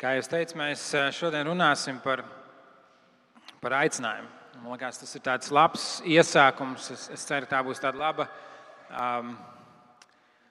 Kā 0.00 0.14
jau 0.16 0.22
teicu, 0.32 0.56
mēs 0.56 0.80
eh, 0.96 1.10
šodien 1.12 1.44
runāsim 1.44 1.98
par, 2.00 2.22
par 3.60 3.74
aicinājumu. 3.82 4.30
Man 4.62 4.72
liekas, 4.72 4.96
tas 5.02 5.12
ir 5.18 5.22
tāds 5.26 5.50
labs 5.52 5.84
iesākums. 6.08 6.86
Es, 6.94 7.02
es 7.12 7.24
ceru, 7.28 7.48
tā 7.50 7.60
būs 7.66 7.82
tāda 7.84 8.00
laba, 8.00 8.24
um, 8.96 9.34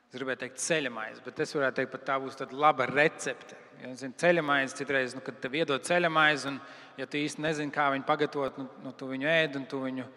es 0.05 0.20
gribēju 0.20 0.41
teikt, 0.43 0.62
ceļamais, 0.62 1.17
bet 1.25 1.41
es 1.41 1.55
varētu 1.57 1.81
teikt, 1.81 1.91
ka 1.95 2.02
tā 2.12 2.20
būs 2.21 2.38
tāda 2.38 2.62
laba 2.62 2.85
recepte. 2.91 3.57
Ja, 3.81 3.95
zin, 3.98 4.13
ceļamais, 4.21 4.77
citreiz, 4.77 5.17
nu, 5.17 5.25
kad 5.25 5.41
tev 5.41 5.57
iedod 5.57 5.89
ceļamais, 5.89 6.45
un 6.54 6.61
ja 7.02 7.09
tu 7.09 7.18
īsti 7.18 7.41
nezini, 7.50 7.73
kā 7.73 7.89
viņu 7.97 8.05
pagatavot, 8.05 8.61
nu, 8.61 8.70
nu, 8.86 8.95
tu 9.02 9.09
viņu 9.09 9.34
ēd 9.34 9.57
un 9.57 9.70
tu 9.71 9.81
viņu 9.89 10.09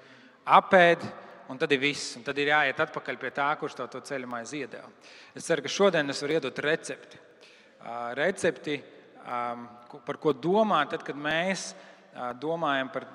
apēdi. 0.60 1.14
Un 1.48 1.58
tad 1.58 1.72
ir 1.72 1.80
viss. 1.80 2.18
Un 2.20 2.28
tad 2.28 2.36
ir 2.36 2.52
jāiet 2.52 2.84
atpakaļ 2.84 3.16
pie 3.20 3.32
tā, 3.32 3.48
kurš 3.56 3.80
tev 3.80 3.88
to 3.92 4.04
ceļamais 4.12 4.52
iedeva. 4.60 4.92
Es 5.32 5.48
ceru, 5.48 5.64
ka 5.64 5.72
šodien 5.72 6.12
es 6.12 6.20
varu 6.20 6.36
iedot 6.36 6.66
recepti. 6.68 7.28
Uh, 7.82 8.12
recepti 8.16 8.76
um, 8.76 8.98
par 10.06 10.18
ko 10.22 10.32
domāt, 10.34 10.92
tad, 10.92 11.04
kad 11.06 11.18
mēs 11.18 11.72
uh, 11.72 12.32
domājam 12.38 12.90
par, 12.92 13.06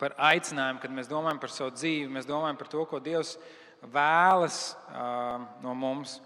par 0.00 0.16
aicinājumu, 0.30 0.82
kad 0.82 0.94
mēs 0.94 1.10
domājam 1.10 1.40
par 1.42 1.52
savu 1.54 1.74
dzīvi, 1.76 2.10
mēs 2.12 2.28
domājam 2.28 2.58
par 2.60 2.70
to, 2.72 2.84
ko 2.90 3.00
Dievs 3.02 3.36
vēlas 3.92 4.60
uh, 4.90 5.42
no 5.62 5.74
mums. 5.78 6.20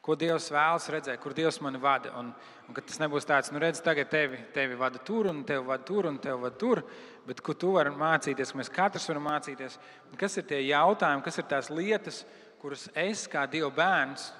Ko 0.00 0.16
Dievs 0.16 0.48
vēlas 0.48 0.88
redzēt, 0.88 1.20
kur 1.20 1.34
Dievs 1.36 1.58
mani 1.60 1.78
vada. 1.80 2.14
Un, 2.16 2.30
un 2.68 2.76
tas 2.76 2.96
nebūs 3.02 3.26
tāds, 3.28 3.50
nu, 3.52 3.60
redz, 3.60 3.82
tagad 3.84 4.08
tevi, 4.08 4.38
tevi 4.54 4.78
vada 4.80 5.00
tur, 5.04 5.28
un 5.28 5.42
tevi 5.44 5.60
vada 5.66 5.84
tur, 5.84 6.08
un 6.08 6.16
tevi 6.22 6.40
vada 6.40 6.56
tur. 6.56 6.80
Bet 7.26 7.42
ko 7.44 7.52
tu 7.52 7.74
vari 7.76 7.92
mācīties, 7.92 8.54
mēs 8.56 8.72
katrs 8.72 9.10
varam 9.10 9.28
mācīties. 9.28 9.76
Kas 10.18 10.40
ir 10.40 10.48
tie 10.48 10.62
jautājumi, 10.70 11.24
kas 11.26 11.36
ir 11.36 11.48
tās 11.52 11.68
lietas, 11.68 12.24
kuras 12.62 12.88
es 12.96 13.26
kā 13.28 13.44
Dieva 13.50 13.68
bērns 13.76 14.30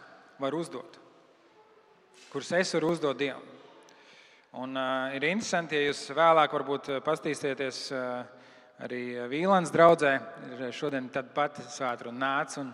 varu 0.41 0.65
uzdot? 0.65 0.97
Kuras 2.33 2.55
es 2.57 2.73
varu 2.79 2.95
uzdot 2.97 3.21
Dievam? 3.21 3.60
Un, 4.51 4.75
uh, 4.75 5.13
ir 5.15 5.23
interesanti, 5.29 5.79
ja 5.79 5.93
jūs 5.93 6.09
vēlāk 6.11 6.51
varbūt 6.57 6.89
paskatīsieties 7.07 7.77
uh, 7.95 8.25
arī 8.83 9.05
Vīlāns 9.31 9.71
draudzē. 9.71 10.17
Ir 10.57 10.73
šodien 10.75 11.07
tāda 11.15 11.31
pati 11.37 11.63
svētra 11.71 12.11
un 12.11 12.19
nāc 12.19 12.57
un 12.59 12.73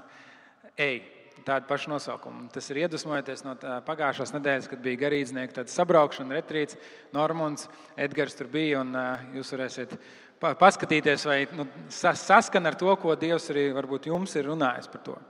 ej. 0.81 1.03
Tāda 1.45 1.69
paša 1.69 1.91
nosaukuma. 1.93 2.47
Tas 2.49 2.65
ir 2.73 2.81
iedvesmojoties 2.81 3.45
no 3.45 3.53
pagājušās 3.85 4.33
nedēļas, 4.39 4.71
kad 4.73 4.81
bija 4.81 5.03
garīdznieka 5.03 5.67
sabraukšana, 5.69 6.33
retrīts. 6.39 6.79
Normons, 7.13 7.69
Edgars 7.93 8.39
tur 8.41 8.49
bija. 8.49 8.81
Un, 8.81 8.97
uh, 8.97 9.29
jūs 9.37 9.53
varēsiet 9.53 9.93
paskatīties, 10.41 11.29
vai 11.29 11.43
nu, 11.61 11.69
saskan 11.93 12.73
ar 12.73 12.81
to, 12.81 12.89
ko 12.97 13.21
Dievs 13.21 13.53
arī 13.53 13.69
varbūt 13.77 14.09
jums 14.09 14.33
ir 14.41 14.49
runājis 14.49 14.89
par 14.89 15.05
to. 15.05 15.21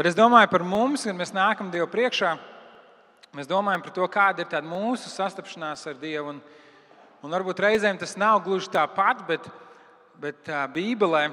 Bet 0.00 0.08
es 0.08 0.16
domāju 0.16 0.48
par 0.48 0.64
mums, 0.64 1.04
kad 1.04 1.20
mēs 1.20 1.36
nākam 1.36 1.68
Dievu 1.72 1.92
priekšā. 1.92 2.38
Mēs 3.34 3.48
domājam 3.50 3.82
par 3.82 3.94
to, 3.96 4.06
kāda 4.12 4.44
ir 4.44 4.68
mūsu 4.68 5.10
sastapšanās 5.10 5.82
ar 5.90 5.98
Dievu. 5.98 6.36
Un, 6.36 6.38
un 7.24 7.34
varbūt 7.34 7.64
reizēm 7.64 7.98
tas 7.98 8.14
nav 8.16 8.42
gluži 8.44 8.70
tāpat, 8.70 9.24
bet, 9.26 9.50
bet 10.20 10.44
tā 10.46 10.62
Bībelē 10.70 11.30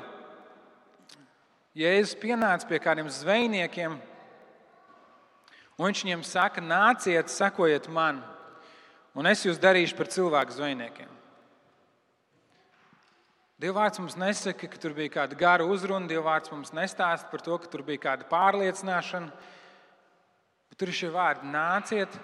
Jēzus 1.74 2.14
pienāca 2.22 2.68
pie 2.70 2.78
kādiem 2.78 3.08
zvejniekiem, 3.10 3.96
un 5.74 5.88
viņš 5.88 6.04
viņiem 6.04 6.26
saka, 6.30 6.62
nāciet, 6.62 7.32
sekojiet 7.34 7.88
man, 7.90 8.20
un 9.18 9.26
es 9.26 9.42
jūs 9.42 9.58
darīšu 9.58 9.98
par 9.98 10.12
cilvēku 10.14 10.54
zvejniekiem. 10.54 11.10
Dievvvārds 13.64 14.02
mums 14.04 14.18
nesaka, 14.20 14.68
ka 14.70 14.78
tur 14.82 14.94
bija 14.94 15.16
kāda 15.18 15.38
gara 15.40 15.66
uzruna, 15.66 16.06
Dievvvārds 16.12 16.54
mums 16.54 16.74
nestāsta 16.78 17.32
par 17.32 17.42
to, 17.42 17.58
ka 17.58 17.70
tur 17.74 17.82
bija 17.88 18.02
kāda 18.06 18.30
pārliecināšana. 18.30 19.32
Tur 20.78 20.90
ir 20.90 20.98
šie 20.98 21.10
vārdi: 21.14 21.50
nāciet 21.54 22.16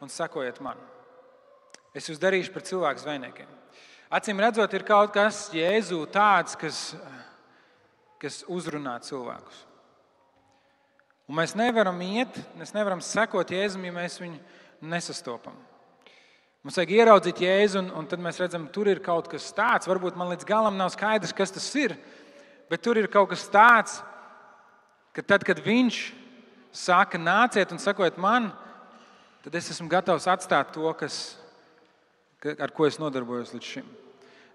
un 0.00 0.08
sakojiet 0.12 0.60
man. 0.64 0.78
Es 1.96 2.06
jūs 2.08 2.20
darīšu 2.22 2.52
par 2.54 2.64
cilvēku 2.64 3.02
zvejniekiem. 3.02 3.48
Acīm 4.10 4.40
redzot, 4.42 4.72
ir 4.74 4.86
kaut 4.86 5.12
kas 5.14 5.48
Jēzu 5.54 6.00
tāds, 6.10 6.56
kas, 6.58 6.78
kas 8.22 8.40
uzrunā 8.50 8.96
cilvēkus. 9.06 9.66
Un 11.30 11.36
mēs 11.38 11.54
nevaram 11.54 11.98
iet, 12.02 12.40
mēs 12.58 12.72
nevaram 12.74 13.02
sekot 13.04 13.52
Jēzum, 13.54 13.84
ja 13.86 13.94
mēs 13.94 14.18
viņu 14.18 14.40
nesastopam. 14.90 15.54
Mums 16.66 16.76
vajag 16.76 16.94
ieraudzīt 16.96 17.42
Jēzu, 17.44 17.78
un, 17.84 17.92
un 18.00 18.08
tad 18.10 18.22
mēs 18.22 18.40
redzam, 18.42 18.66
tur 18.74 18.90
ir 18.90 18.98
kaut 19.04 19.30
kas 19.30 19.46
tāds. 19.54 19.86
Varbūt 19.90 20.18
man 20.18 20.32
līdz 20.32 20.48
galam 20.48 20.74
nav 20.78 20.90
skaidrs, 20.94 21.34
kas 21.36 21.54
tas 21.54 21.68
ir, 21.78 21.94
bet 22.70 22.82
tur 22.82 22.98
ir 22.98 23.06
kaut 23.12 23.30
kas 23.30 23.46
tāds, 23.50 24.00
ka 25.14 25.22
tad, 25.22 25.46
kad 25.46 25.62
viņš 25.62 26.02
saka, 26.72 27.18
nāciet 27.18 27.72
un 27.72 27.80
sakojiet 27.82 28.18
man, 28.20 28.50
tad 29.44 29.56
es 29.58 29.70
esmu 29.74 29.88
gatavs 29.90 30.28
atstāt 30.30 30.72
to, 30.74 30.90
kas, 30.98 31.36
ar 32.58 32.72
ko 32.74 32.86
es 32.88 32.98
nodarbojos 33.00 33.54
līdz 33.54 33.72
šim. 33.74 33.90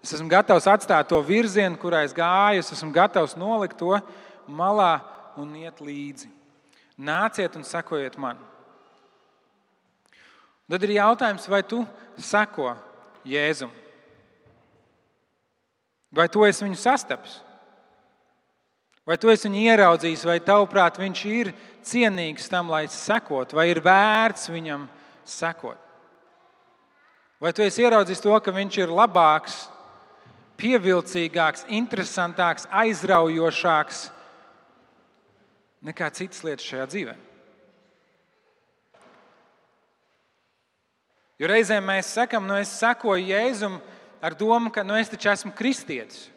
Es 0.04 0.14
esmu 0.16 0.30
gatavs 0.30 0.68
atstāt 0.70 1.08
to 1.10 1.20
virzienu, 1.24 1.78
kurā 1.80 2.04
es 2.06 2.14
gāju, 2.16 2.62
es 2.62 2.72
esmu 2.76 2.92
gatavs 2.94 3.36
nolikt 3.38 3.78
to 3.80 3.96
malā 4.46 5.00
un 5.40 5.54
iet 5.58 5.80
līdzi. 5.82 6.30
Nāciet 6.96 7.56
un 7.58 7.64
sekojiet 7.66 8.16
man. 8.20 8.38
Tad 10.66 10.82
ir 10.82 10.96
jautājums, 10.96 11.46
vai 11.46 11.62
tu 11.62 11.84
seko 12.18 12.72
Jēzum? 13.26 13.70
Vai 16.14 16.26
tu 16.32 16.42
esi 16.46 16.64
viņu 16.64 16.78
sastapis? 16.80 17.40
Vai 19.06 19.14
tu 19.22 19.30
esi 19.30 19.46
viņu 19.46 19.60
ieraudzījis, 19.70 20.24
vai 20.26 20.40
tavuprāt 20.42 20.96
viņš 20.98 21.20
ir 21.30 21.52
cienīgs 21.86 22.48
tam, 22.50 22.72
lai 22.74 22.88
sekot, 22.90 23.54
vai 23.54 23.68
ir 23.70 23.78
vērts 23.84 24.50
viņam 24.50 24.88
sekot? 25.22 25.78
Vai 27.38 27.52
tu 27.54 27.62
esi 27.62 27.84
ieraudzījis 27.84 28.24
to, 28.24 28.34
ka 28.42 28.54
viņš 28.56 28.80
ir 28.80 28.90
labāks, 28.90 29.60
pievilcīgāks, 30.58 31.66
interesantāks, 31.78 32.66
aizraujošāks 32.72 34.06
nekā 35.86 36.10
citas 36.16 36.42
lietas 36.42 36.66
šajā 36.66 36.90
dzīvē? 36.90 37.16
Jo 41.36 41.50
reizēm 41.52 41.84
mēs 41.84 42.14
sakām, 42.16 42.46
nu 42.48 42.56
es 42.56 42.72
sekoju 42.80 43.28
Jēzum 43.28 43.76
ar 44.24 44.34
domu, 44.34 44.72
ka 44.72 44.82
nu 44.82 44.96
es 44.96 45.12
taču 45.12 45.28
esmu 45.30 45.52
kristietis. 45.54 46.30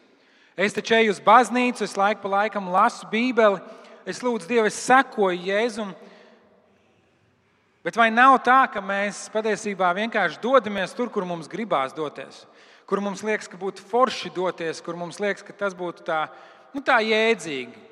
Es 0.60 0.74
taču 0.76 0.98
eju 0.98 1.14
uz 1.14 1.22
baznīcu, 1.24 1.86
es 1.86 1.96
laiku 1.96 2.26
pa 2.26 2.30
laikam 2.34 2.66
lasu 2.68 3.08
Bībeli, 3.08 3.62
es 4.04 4.18
lūdzu 4.20 4.50
Dievu, 4.50 4.68
es 4.68 4.80
sekoju 4.84 5.38
Jēzum. 5.48 5.94
Bet 7.86 7.96
vai 7.96 8.10
nav 8.12 8.36
tā, 8.44 8.58
ka 8.68 8.84
mēs 8.84 9.22
patiesībā 9.32 9.94
vienkārši 9.96 10.42
dodamies 10.44 10.92
tur, 10.98 11.08
kur 11.14 11.24
mums 11.24 11.48
gribās 11.48 11.96
doties? 11.96 12.42
Kur 12.92 13.00
mums 13.00 13.24
liekas, 13.24 13.48
ka 13.48 13.56
būtu 13.62 13.86
forši 13.88 14.34
doties, 14.36 14.82
kur 14.84 15.00
mums 15.00 15.22
liekas, 15.24 15.46
ka 15.48 15.56
tas 15.56 15.78
būtu 15.80 16.04
tā, 16.10 16.26
nu, 16.76 16.84
tā 16.84 16.98
jēdzīgi. 17.08 17.86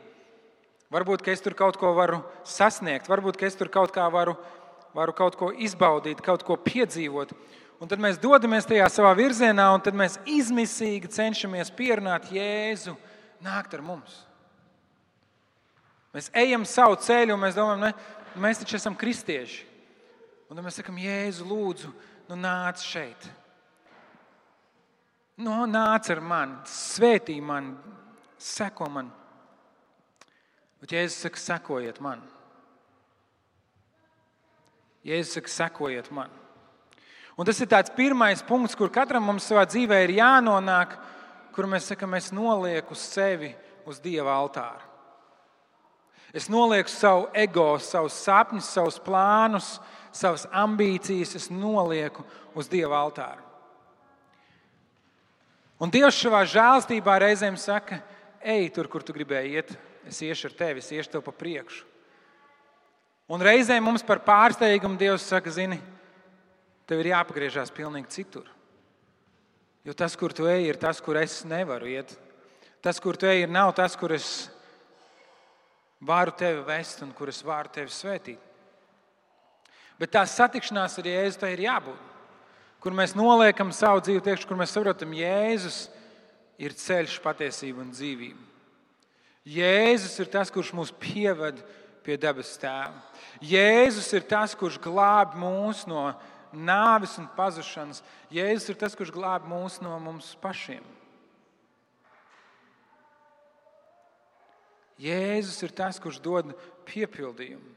Varbūt, 0.92 1.24
ka 1.24 1.32
es 1.32 1.46
tur 1.46 1.56
kaut 1.56 1.80
ko 1.80 1.94
varu 1.96 2.20
sasniegt, 2.44 3.08
varbūt, 3.08 3.40
ka 3.40 3.48
es 3.48 3.56
tur 3.56 3.72
kaut 3.72 3.96
kā 3.96 4.10
varu, 4.12 4.36
varu 4.92 5.16
kaut 5.16 5.40
ko 5.40 5.54
izbaudīt, 5.56 6.20
kaut 6.20 6.44
ko 6.44 6.60
piedzīvot. 6.60 7.32
Un 7.78 7.90
tad 7.90 8.02
mēs 8.02 8.18
dodamies 8.18 8.66
tajā 8.66 8.88
savā 8.90 9.12
virzienā, 9.18 9.68
un 9.76 9.84
tad 9.86 9.98
mēs 9.98 10.18
izmisīgi 10.26 11.12
cenšamies 11.14 11.70
pierunāt 11.78 12.32
Jēzu 12.34 12.96
nākt 13.46 13.76
ar 13.78 13.84
mums. 13.86 14.24
Mēs 16.16 16.32
ejam 16.34 16.64
savu 16.66 16.98
ceļu, 17.06 17.36
un 17.36 17.44
mēs 17.44 17.58
domājam, 17.58 17.84
ne, 17.86 17.92
mēs 18.42 18.64
taču 18.64 18.80
esam 18.80 18.98
kristieši. 18.98 19.66
Un 20.48 20.58
tad 20.58 20.66
mēs 20.66 20.80
sakām, 20.80 20.98
Jēzu, 20.98 21.46
lūdzu, 21.46 21.92
nu 22.32 22.40
nāc 22.40 22.82
šeit. 22.82 23.30
Nu, 25.38 25.54
nāc 25.70 26.10
ar 26.10 26.24
mani, 26.24 26.58
svētī 26.66 27.36
mani, 27.46 27.76
seko 28.42 28.88
man. 28.90 29.12
Bet 30.82 30.96
Jēzus 30.96 31.28
saka, 31.28 31.42
sekojiet 31.42 32.02
man. 32.02 32.24
Jēzus 35.06 35.38
saka, 35.38 35.54
sekojiet 35.54 36.10
man. 36.16 36.34
Un 37.38 37.46
tas 37.46 37.60
ir 37.62 37.70
tāds 37.70 37.94
pirmais 37.94 38.42
punkts, 38.42 38.74
kur 38.74 38.90
katram 38.90 39.28
mums 39.30 39.46
savā 39.46 39.68
dzīvē 39.70 40.02
ir 40.08 40.16
jānonāk, 40.18 40.96
kur 41.54 41.70
mēs 41.70 41.92
sakām, 41.92 42.16
es 42.18 42.32
nolieku 42.34 42.98
sevi 42.98 43.52
uz 43.86 44.02
Dieva 44.02 44.34
altāra. 44.34 44.82
Es 46.34 46.50
nolieku 46.52 46.92
savu 46.92 47.28
ego, 47.38 47.78
savus 47.80 48.18
sapņus, 48.26 48.72
savus 48.74 48.98
plānus, 49.02 49.68
savas 50.12 50.48
ambīcijas, 50.50 51.36
es 51.38 51.48
nolieku 51.54 52.26
uz 52.58 52.68
Dieva 52.70 53.00
altāra. 53.00 53.46
Un 55.78 55.94
Dievs 55.94 56.18
savā 56.18 56.42
žēlstībā 56.50 57.20
reizēm 57.22 57.58
saka, 57.62 58.02
ej 58.42 58.72
tur, 58.74 58.90
kur 58.90 59.06
tu 59.06 59.14
gribēji 59.14 59.60
iet, 59.60 59.76
es 60.10 60.24
iešu 60.26 60.50
ar 60.50 60.58
tevi, 60.58 60.82
es 60.82 60.90
iešu 60.90 61.14
tev 61.14 61.24
pa 61.26 61.36
priekšu. 61.38 61.86
Un 63.30 63.44
reizēm 63.44 63.86
mums 63.86 64.06
par 64.08 64.24
pārsteigumu 64.26 64.98
Dievs 64.98 65.26
saka, 65.30 65.52
zini, 65.54 65.78
tev 66.88 67.04
ir 67.04 67.12
jāpagriežās 67.12 67.74
pilnīgi 67.76 68.14
citur. 68.16 68.48
Jo 69.88 69.96
tas, 69.96 70.18
kur 70.20 70.34
tu 70.36 70.48
ej, 70.50 70.68
ir 70.68 70.80
tas, 70.80 71.00
kur 71.04 71.20
es 71.20 71.42
nevaru 71.48 71.88
iet. 71.88 72.12
Tas, 72.84 73.00
kur 73.04 73.16
tu 73.20 73.28
ej, 73.30 73.46
nav 73.48 73.74
tas, 73.76 73.96
kur 74.00 74.12
es 74.16 74.50
varu 76.04 76.34
tevi 76.38 76.62
vest 76.68 77.02
un 77.06 77.14
kur 77.16 77.32
es 77.32 77.40
varu 77.46 77.72
tevi 77.74 77.92
svētīt. 77.94 78.42
Bet 79.98 80.12
tā 80.14 80.22
satikšanās 80.30 81.00
ar 81.00 81.08
Jēzu 81.10 81.42
tai 81.42 81.54
ir 81.56 81.64
jābūt. 81.66 82.04
Kur 82.84 82.94
mēs 82.94 83.16
noliekam 83.18 83.72
savu 83.74 84.04
dzīvi, 84.06 84.22
tiekš, 84.28 84.46
kur 84.46 84.60
mēs 84.60 84.76
saprotam, 84.76 85.16
Jēzus 85.18 85.88
ir 86.62 86.76
ceļš, 86.78 87.18
patiesība 87.24 87.82
un 87.82 87.90
dzīvība. 87.96 88.44
Jēzus 89.48 90.18
ir 90.20 90.30
tas, 90.30 90.52
kurš 90.52 90.74
mūs 90.76 90.92
pieved 91.00 91.60
pie 92.06 92.18
debes 92.20 92.54
tēva. 92.60 93.00
Jēzus 93.44 94.10
ir 94.18 94.28
tas, 94.28 94.54
kurš 94.58 94.78
glāb 94.84 95.38
mūs 95.40 95.86
no 95.90 96.12
nāves 96.58 97.18
un 97.22 97.28
pazušanas. 97.38 98.04
Jēzus 98.34 98.72
ir 98.74 98.80
tas, 98.80 98.96
kurš 98.98 99.14
glāb 99.16 99.46
mūs 99.50 99.80
no 99.84 99.94
mums 100.02 100.34
pašiem. 100.42 100.86
Jēzus 104.98 105.62
ir 105.66 105.76
tas, 105.78 106.00
kurš 106.02 106.18
dod 106.26 106.56
piepildījumu 106.90 107.76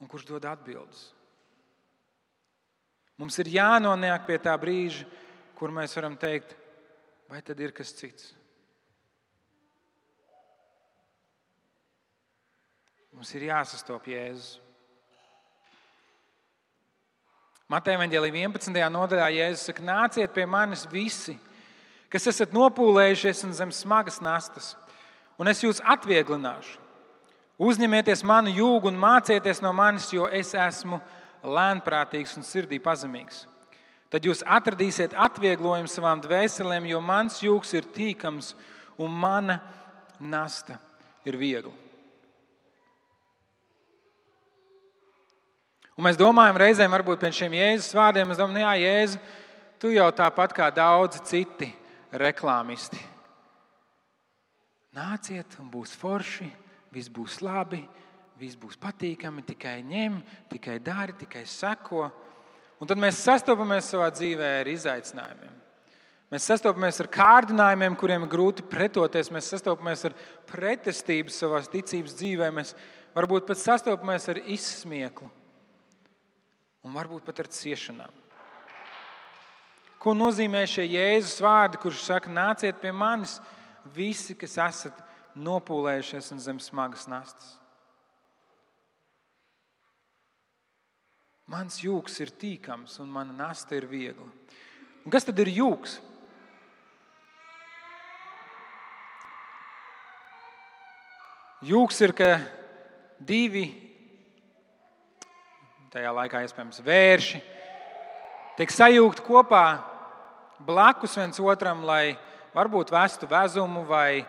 un 0.00 0.08
kurš 0.08 0.26
dod 0.28 0.44
atbildes. 0.48 1.10
Mums 3.16 3.38
ir 3.40 3.48
jānonāk 3.54 4.26
pie 4.28 4.36
tā 4.40 4.52
brīža, 4.60 5.06
kur 5.56 5.72
mēs 5.72 5.96
varam 5.96 6.18
teikt, 6.20 6.52
vai 7.30 7.40
tad 7.44 7.60
ir 7.60 7.72
kas 7.76 7.94
cits. 7.96 8.34
Mums 13.16 13.32
ir 13.32 13.46
jāsastop 13.48 14.04
Jēzus. 14.12 14.65
Mateja 17.66 17.98
Vangelī 17.98 18.28
11. 18.30 18.76
nodaļā 18.94 19.26
Jēzus 19.34 19.64
saka, 19.66 19.82
nāciet 19.82 20.30
pie 20.30 20.44
manis 20.46 20.84
visi, 20.86 21.32
kas 22.06 22.28
esat 22.30 22.52
nopūlējušies 22.54 23.40
un 23.48 23.54
zem 23.58 23.72
smagas 23.74 24.20
nastas, 24.22 24.76
un 25.34 25.50
es 25.50 25.64
jūs 25.64 25.80
atvieglināšu. 25.82 26.78
Uzņemieties 27.58 28.22
manu 28.28 28.52
jūgu 28.54 28.92
un 28.92 29.00
mācieties 29.00 29.58
no 29.64 29.72
manis, 29.74 30.06
jo 30.14 30.28
es 30.30 30.52
esmu 30.54 31.00
lēnprātīgs 31.42 32.36
un 32.38 32.46
sirdī 32.46 32.78
pazemīgs. 32.84 33.46
Tad 34.14 34.28
jūs 34.28 34.44
atradīsiet 34.46 35.16
atvieglojumu 35.18 35.90
savām 35.90 36.22
dvēselēm, 36.22 36.86
jo 36.86 37.00
mans 37.02 37.40
jūgs 37.42 37.74
ir 37.74 37.90
tīkams 37.96 38.52
un 39.02 39.10
mana 39.10 39.58
nasta 40.20 40.78
ir 41.26 41.34
viegla. 41.40 41.74
Un 45.96 46.04
mēs 46.04 46.18
domājam, 46.20 46.58
reizēm 46.60 46.92
varbūt 46.92 47.22
pēc 47.24 47.38
šiem 47.38 47.54
Jēzus 47.56 47.94
vārdiem, 47.96 48.28
mēs 48.28 48.36
domājam, 48.36 48.56
nu 48.58 48.64
jā, 48.66 48.72
Jēzu, 48.82 49.20
tu 49.80 49.92
jau 49.94 50.08
tāpat 50.12 50.52
kā 50.52 50.68
daudzi 50.68 51.22
citi 51.24 51.70
reklāmisti. 52.12 53.00
Nāciet, 54.96 55.56
un 55.60 55.70
būs 55.72 55.94
forši, 55.96 56.50
viss 56.92 57.12
būs 57.12 57.38
labi, 57.44 57.80
viss 58.36 58.58
būs 58.60 58.76
patīkami, 58.80 59.44
tikai 59.48 59.78
ņem, 59.88 60.18
tikai 60.52 60.76
dari, 60.84 61.16
tikai 61.16 61.46
seko. 61.48 62.10
Un 62.76 62.88
tad 62.88 63.00
mēs 63.00 63.22
sastopamies 63.24 63.88
savā 63.88 64.10
dzīvē 64.12 64.52
ar 64.60 64.68
izaicinājumiem. 64.68 65.56
Mēs 66.32 66.50
sastopamies 66.50 67.00
ar 67.00 67.08
kārdinājumiem, 67.12 67.96
kuriem 67.96 68.26
ir 68.26 68.32
grūti 68.34 68.64
pretoties. 68.68 69.32
Mēs 69.32 69.48
sastopamies 69.54 70.04
ar 70.08 70.16
pretestību 70.50 71.32
savā 71.32 71.62
ticības 71.72 72.16
dzīvē. 72.18 72.52
Mēs 72.52 72.74
varbūt 73.16 73.48
pat 73.48 73.62
sastopamies 73.62 74.28
ar 74.32 74.44
izsmieklu 74.44 75.30
un 76.86 76.94
varbūt 76.94 77.26
pat 77.26 77.42
ar 77.42 77.50
ciešanām. 77.50 78.22
Ko 79.98 80.14
nozīmē 80.14 80.62
šie 80.70 80.84
Jēzus 80.86 81.40
vārdi, 81.42 81.80
kurš 81.82 82.04
saka, 82.06 82.30
nāciet 82.30 82.78
pie 82.78 82.92
manis, 82.94 83.40
visi, 83.96 84.36
kas 84.38 84.54
esat 84.62 85.00
nopūlējušies 85.34 86.30
un 86.36 86.42
zem 86.42 86.60
smagas 86.62 87.08
nastas? 87.10 87.56
Mans 91.50 91.78
jūgs 91.82 92.20
ir 92.22 92.30
tīkams 92.34 93.00
un 93.02 93.10
mana 93.10 93.34
nasta 93.34 93.76
ir 93.78 93.86
viegla. 93.90 94.26
Un 95.06 95.14
kas 95.14 95.26
tad 95.26 95.38
ir 95.42 95.50
jūgs? 95.50 95.98
Jūgs 101.66 101.98
ir, 102.02 102.12
ka 102.14 102.30
divi 103.18 103.85
tajā 105.96 106.12
laikā 106.12 106.42
iespējams 106.44 106.82
vērši, 106.84 107.38
tiek 108.58 108.72
sajūgti 108.72 109.22
kopā 109.24 109.64
blakus 110.66 111.16
viens 111.16 111.40
otram, 111.40 111.86
lai 111.88 112.18
varbūt 112.56 112.92
vestu 112.92 113.28
vezumu 113.30 113.84
vai, 113.88 114.26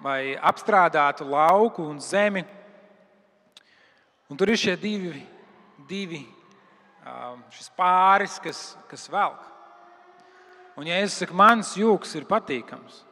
vai 0.00 0.32
apstrādātu 0.36 1.26
lauku 1.28 1.84
un 1.84 2.00
zemi. 2.00 2.44
Un 4.32 4.40
tur 4.40 4.52
ir 4.52 4.60
šie 4.60 4.78
divi, 4.80 5.20
divi 5.90 6.22
um, 7.04 7.42
pāris, 7.76 8.38
kas, 8.40 8.62
kas 8.88 9.04
velk. 9.12 9.44
Un, 10.78 10.88
ja 10.88 11.02
es 11.04 11.18
saku, 11.20 11.36
mans 11.36 11.74
jūks 11.76 12.14
ir 12.16 12.28
patīkams, 12.30 13.02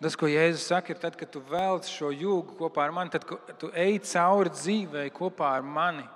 Tas, 0.00 0.16
ko 0.16 0.28
Jēzus 0.30 0.64
saka, 0.70 0.94
ir 0.94 1.00
tad, 1.00 1.16
kad 1.20 1.28
tu 1.28 1.42
velc 1.44 1.84
šo 1.84 2.08
jūgu 2.08 2.56
kopā 2.56 2.86
ar 2.86 2.94
mani, 2.96 3.12
tad, 3.12 3.26
tu 3.60 3.68
ej 3.76 3.98
cauri 4.08 4.52
dzīvei 4.54 5.10
kopā 5.12 5.50
ar 5.58 5.66
mani, 5.66 6.06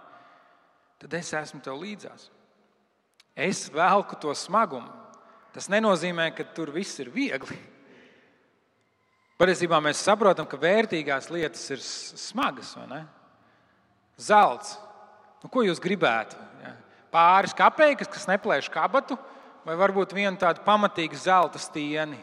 tad 1.02 1.12
es 1.18 1.34
esmu 1.36 1.60
tev 1.64 1.76
līdzās. 1.82 2.30
Es 3.36 3.66
velku 3.68 4.16
to 4.22 4.32
smagumu. 4.32 4.88
Tas 5.54 5.68
nenozīmē, 5.70 6.30
ka 6.34 6.46
tur 6.56 6.72
viss 6.74 6.98
ir 7.02 7.12
viegli. 7.14 7.58
Patiesībā 9.38 9.78
mēs 9.82 10.00
saprotam, 10.02 10.46
ka 10.48 10.58
vērtīgās 10.58 11.28
lietas 11.34 11.66
ir 11.74 11.82
smagas. 11.82 12.72
Zelts. 14.16 14.76
Nu, 15.42 15.50
ko 15.52 15.66
jūs 15.66 15.82
gribētu? 15.82 16.38
Pāris 17.14 17.54
kapeikas, 17.54 18.08
kas 18.10 18.24
neplēš 18.30 18.70
kabatu, 18.74 19.18
vai 19.66 19.76
varbūt 19.78 20.14
vienu 20.16 20.38
tādu 20.40 20.64
pamatīgu 20.64 21.18
zelta 21.18 21.60
stieni. 21.62 22.18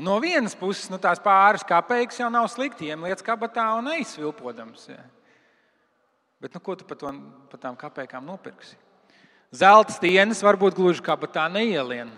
No 0.00 0.16
vienas 0.22 0.54
puses, 0.56 0.88
nu, 0.92 0.98
tās 1.02 1.20
pāris 1.22 1.64
kapeikas 1.66 2.20
jau 2.20 2.30
nav 2.32 2.46
slikti. 2.52 2.88
Iemliec 2.88 3.22
kabatā 3.26 3.66
un 3.78 3.90
aizsvilpodams. 3.92 4.86
Ja. 4.92 5.02
Bet 6.40 6.54
nu, 6.56 6.62
ko 6.64 6.76
tu 6.78 6.86
par, 6.88 6.96
to, 7.00 7.12
par 7.52 7.60
tām 7.60 7.76
kapeikām 7.76 8.24
nopirksi? 8.24 8.78
Zelta 9.50 9.92
stieņas 9.96 10.44
varbūt 10.46 10.76
gluži 10.78 11.02
kabatā 11.04 11.48
neielien. 11.52 12.12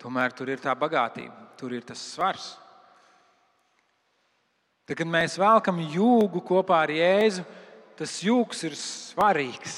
Tomēr 0.00 0.34
tur 0.34 0.50
ir 0.50 0.62
tā 0.62 0.72
bagātība, 0.78 1.34
tur 1.58 1.74
ir 1.74 1.84
tas 1.86 2.00
svars. 2.14 2.52
Tad, 4.86 4.96
kad 4.98 5.06
mēs 5.06 5.36
velkam 5.38 5.78
jūgu 5.82 6.42
kopā 6.46 6.80
ar 6.86 6.90
Jēzu, 6.94 7.44
tas 7.98 8.16
jūgs 8.24 8.64
ir 8.66 8.78
svarīgs. 8.78 9.76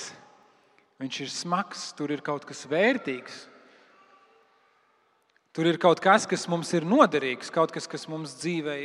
Viņš 1.03 1.19
ir 1.25 1.33
smags, 1.33 1.91
tur 1.99 2.15
ir 2.15 2.23
kaut 2.25 2.47
kas 2.49 2.63
vērtīgs. 2.71 3.45
Tur 5.55 5.69
ir 5.71 5.79
kaut 5.79 6.01
kas, 6.03 6.25
kas 6.27 6.49
mums 6.51 6.73
ir 6.75 6.83
noderīgs, 6.83 7.53
kaut 7.55 7.71
kas, 7.71 7.87
kas 7.87 8.09
mums 8.11 8.33
dzīvē 8.41 8.79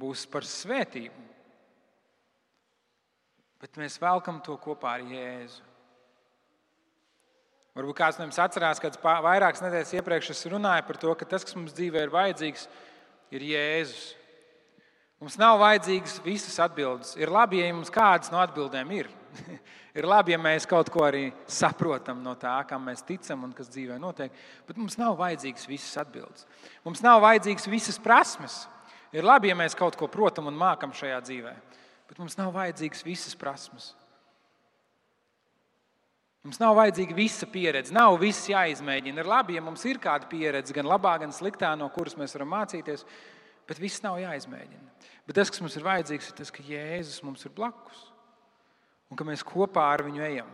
būs 0.00 0.24
par 0.30 0.42
svētību. 0.42 1.26
Bet 3.60 3.76
mēs 3.78 4.00
velkam 4.02 4.40
to 4.42 4.56
kopā 4.58 4.96
ar 4.96 5.04
Jēzu. 5.06 5.66
Varbūt 7.78 7.98
kāds 8.00 8.18
no 8.18 8.26
jums 8.26 8.40
atcerās, 8.42 8.80
ka 8.82 8.90
vairākas 9.22 9.62
nedēļas 9.62 9.92
iepriekš 10.00 10.32
es 10.34 10.42
runāju 10.50 10.88
par 10.88 10.98
to, 10.98 11.12
ka 11.14 11.28
tas, 11.28 11.46
kas 11.46 11.54
mums 11.54 11.76
dzīvē 11.76 12.02
ir 12.02 12.14
vajadzīgs, 12.16 12.66
ir 13.30 13.46
Jēzus. 13.52 14.08
Mums 15.22 15.36
nav 15.38 15.60
vajadzīgas 15.60 16.18
visas 16.24 16.58
atbildes. 16.64 17.14
Ir 17.20 17.30
labi, 17.30 17.60
ja 17.60 17.70
mums 17.76 17.92
kādas 17.92 18.32
no 18.32 18.40
atbildēm 18.42 18.90
ir. 18.96 19.12
Ir 19.98 20.06
labi, 20.06 20.34
ja 20.34 20.38
mēs 20.40 20.66
kaut 20.70 20.90
ko 20.92 21.04
arī 21.06 21.28
saprotam 21.50 22.20
no 22.24 22.34
tā, 22.38 22.54
kam 22.68 22.84
mēs 22.88 23.02
ticam 23.06 23.46
un 23.46 23.54
kas 23.56 23.70
dzīvē 23.72 23.98
notiek, 24.02 24.34
bet 24.68 24.78
mums 24.78 24.98
nav 25.00 25.16
vajadzīgas 25.20 25.66
visas 25.70 26.00
atbildes. 26.02 26.46
Mums 26.86 27.02
nav 27.04 27.22
vajadzīgas 27.24 27.70
visas 27.70 27.98
prasmes. 28.02 28.62
Ir 29.14 29.26
labi, 29.26 29.50
ja 29.50 29.56
mēs 29.58 29.74
kaut 29.78 29.96
ko 29.98 30.06
protam 30.10 30.46
un 30.46 30.58
mākam 30.58 30.92
šajā 30.94 31.18
dzīvē, 31.26 31.54
bet 32.10 32.20
mums 32.22 32.36
nav 32.38 32.52
vajadzīgas 32.54 33.02
visas 33.06 33.34
prasmes. 33.38 33.90
Mums 36.46 36.60
nav 36.62 36.72
vajadzīga 36.78 37.12
visa 37.12 37.44
pieredze, 37.50 37.92
nav 37.92 38.14
viss 38.22 38.48
jāizmēģina. 38.48 39.20
Ir 39.20 39.28
labi, 39.28 39.58
ja 39.58 39.64
mums 39.64 39.82
ir 39.84 39.98
kāda 40.00 40.30
pieredze, 40.30 40.72
gan 40.72 40.88
labā, 40.88 41.18
gan 41.20 41.34
sliktā, 41.36 41.74
no 41.76 41.90
kuras 41.92 42.16
mēs 42.16 42.32
varam 42.38 42.54
mācīties, 42.54 43.02
bet 43.68 43.82
viss 43.82 44.00
nav 44.06 44.16
jāizmēģina. 44.22 44.86
Bet 45.26 45.36
tas, 45.36 45.50
kas 45.52 45.60
mums 45.60 45.76
ir 45.76 45.84
vajadzīgs, 45.84 46.30
ir 46.30 46.38
tas, 46.38 46.54
ka 46.54 46.64
Jēzus 46.64 47.20
mums 47.26 47.44
ir 47.44 47.52
blakus 47.58 48.06
un 49.10 49.18
ka 49.18 49.26
mēs 49.26 49.44
kopā 49.46 49.84
ar 49.92 50.04
viņu 50.06 50.22
ejam. 50.24 50.50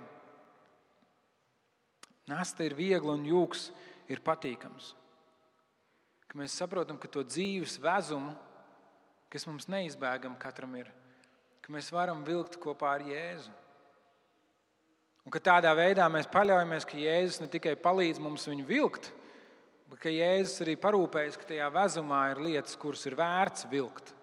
Nasta 2.27 2.65
ir 2.67 2.75
viegla 2.75 3.15
un 3.15 3.27
jūgs 3.29 3.69
ir 4.11 4.23
patīkams. 4.25 4.95
Ka 6.27 6.39
mēs 6.41 6.57
saprotam, 6.59 6.99
ka 6.99 7.11
to 7.11 7.23
dzīves 7.23 7.77
vezumu, 7.83 8.33
kas 9.31 9.47
mums 9.47 9.69
neizbēgami 9.71 10.39
katram 10.43 10.75
ir, 10.81 10.91
ka 11.63 11.71
mēs 11.75 11.93
varam 11.95 12.25
vilkt 12.27 12.59
kopā 12.63 12.97
ar 12.97 13.05
Jēzu. 13.07 13.53
Un 15.27 15.35
ka 15.35 15.43
tādā 15.43 15.73
veidā 15.75 16.07
mēs 16.11 16.29
paļaujamies, 16.31 16.87
ka 16.87 16.99
Jēzus 16.99 17.41
ne 17.43 17.49
tikai 17.51 17.75
palīdz 17.83 18.21
mums 18.23 18.47
viņu 18.47 18.67
vilkt, 18.67 19.09
bet 19.91 20.03
ka 20.03 20.11
Jēzus 20.11 20.63
arī 20.63 20.77
parūpējas, 20.79 21.39
ka 21.39 21.49
tajā 21.51 21.71
vezumā 21.75 22.21
ir 22.33 22.43
lietas, 22.47 22.79
kuras 22.79 23.03
ir 23.07 23.19
vērts 23.19 23.67
vilkt. 23.71 24.15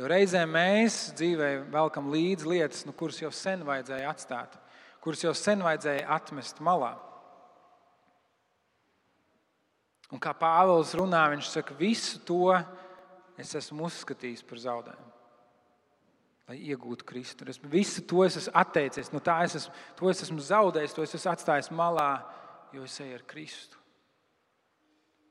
Jo 0.00 0.08
reizē 0.08 0.46
mēs 0.48 1.10
dzīvē 1.18 1.50
velkam 1.68 2.06
līdzi 2.08 2.48
lietas, 2.48 2.86
nu, 2.88 2.94
kuras 2.96 3.18
jau 3.20 3.28
sen 3.36 3.60
vajadzēja 3.68 4.08
atstāt, 4.08 4.54
kuras 5.04 5.20
jau 5.26 5.34
sen 5.36 5.60
vajadzēja 5.60 6.06
atmest 6.16 6.62
malā. 6.64 6.94
Un 10.10 10.22
kā 10.22 10.32
Pāvils 10.34 10.94
runā, 10.96 11.20
viņš 11.34 11.52
saka, 11.52 11.76
visu 11.76 12.22
to 12.24 12.48
es 13.38 13.52
esmu 13.60 13.90
uzskatījis 13.90 14.42
par 14.48 14.64
zaudējumu. 14.64 15.12
Lai 16.48 16.56
iegūtu 16.72 17.06
Kristu. 17.06 17.44
Es 17.52 17.60
visu 17.60 18.02
to 18.08 18.24
es 18.24 18.40
esmu 18.40 18.56
atteicies, 18.58 19.12
no 19.12 19.20
tā 19.22 19.36
es 19.44 19.60
esmu, 19.60 19.76
to 20.00 20.08
es 20.10 20.24
esmu 20.24 20.42
zaudējis, 20.48 20.96
to 20.96 21.04
es 21.04 21.14
esmu 21.20 21.34
atstājis 21.36 21.70
malā, 21.76 22.10
jo 22.72 22.88
es 22.88 22.96
eju 23.04 23.20
ar 23.20 23.28
Kristu. 23.28 23.76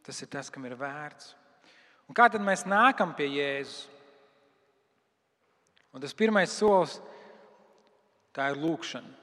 Tas 0.06 0.22
ir 0.22 0.30
tas, 0.30 0.54
kam 0.54 0.70
ir 0.70 0.78
vērts. 0.78 1.34
Un 2.06 2.16
kā 2.18 2.30
tad 2.30 2.46
mēs 2.46 2.70
nākam 2.70 3.18
pie 3.18 3.34
Jēzus? 3.34 3.88
Un 5.94 6.04
tas 6.04 6.14
pirmais 6.14 6.52
solis 6.54 7.00
tā 8.36 8.52
ir 8.52 8.60
lūkšana. 8.62 9.16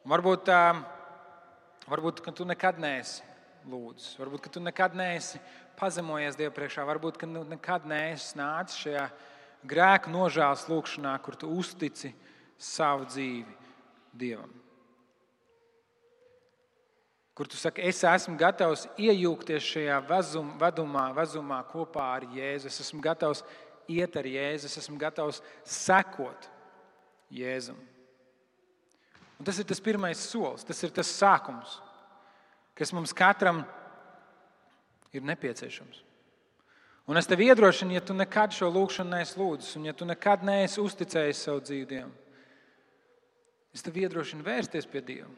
Un 0.00 0.14
varbūt, 0.14 0.48
varbūt 1.90 2.22
tu 2.36 2.46
nekad 2.48 2.80
neesi 2.80 3.26
lūdzis, 3.68 4.14
varbūt 4.16 4.48
tu 4.54 4.62
nekad 4.64 4.96
neesi 4.96 5.40
pazemojies 5.76 6.38
Dievu 6.38 6.54
priekšā, 6.56 6.86
varbūt 6.88 7.20
nu 7.28 7.44
nekad 7.48 7.84
neesi 7.88 8.38
nācis 8.40 8.80
šajā 8.86 9.04
grēku 9.68 10.12
nožēlas 10.12 10.64
lūkšanā, 10.70 11.12
kur 11.20 11.36
tu 11.36 11.52
uztici 11.52 12.14
savu 12.56 13.04
dzīvi 13.08 13.58
Dievam. 14.16 14.56
Kur 17.36 17.48
tu 17.48 17.56
saki, 17.56 17.84
es 17.88 18.02
esmu 18.04 18.34
gatavs 18.36 18.86
iejūgties 19.00 19.64
šajā 19.64 20.00
vezum, 20.08 20.50
vedumā, 20.60 21.06
vezumā 21.16 21.60
kopā 21.70 22.10
ar 22.18 22.26
Jēzu. 22.34 22.68
Es 22.68 22.80
esmu 22.82 23.00
gatavs 23.04 23.44
iet 23.90 24.16
ar 24.16 24.28
Jēzu, 24.28 24.68
es 24.70 24.78
esmu 24.82 24.98
gatavs 25.00 25.40
sekot 25.66 26.48
Jēzum. 27.34 27.78
Un 29.40 29.48
tas 29.48 29.58
ir 29.58 29.66
tas 29.68 29.80
pirmais 29.80 30.20
solis, 30.20 30.66
tas 30.68 30.82
ir 30.84 30.92
tas 30.92 31.08
sākums, 31.08 31.78
kas 32.76 32.92
mums 32.92 33.14
katram 33.16 33.62
ir 35.16 35.24
nepieciešams. 35.24 36.02
Un 37.10 37.18
es 37.18 37.26
tev 37.26 37.40
iedrošinu, 37.42 37.96
ja 37.96 38.02
tu 38.04 38.14
nekad 38.14 38.52
šo 38.54 38.68
lūgšanu 38.70 39.16
neesi 39.16 39.38
lūdzis, 39.40 39.76
un 39.80 39.88
ja 39.88 39.94
tu 39.96 40.06
nekad 40.06 40.44
neesi 40.46 40.78
uzticējis 40.82 41.46
savu 41.46 41.62
dzīvi 41.64 41.88
Dievam, 41.90 42.12
es 43.74 43.82
tev 43.82 43.96
iedrošinu 43.98 44.46
vērsties 44.46 44.86
pie 44.90 45.02
Dieva. 45.02 45.30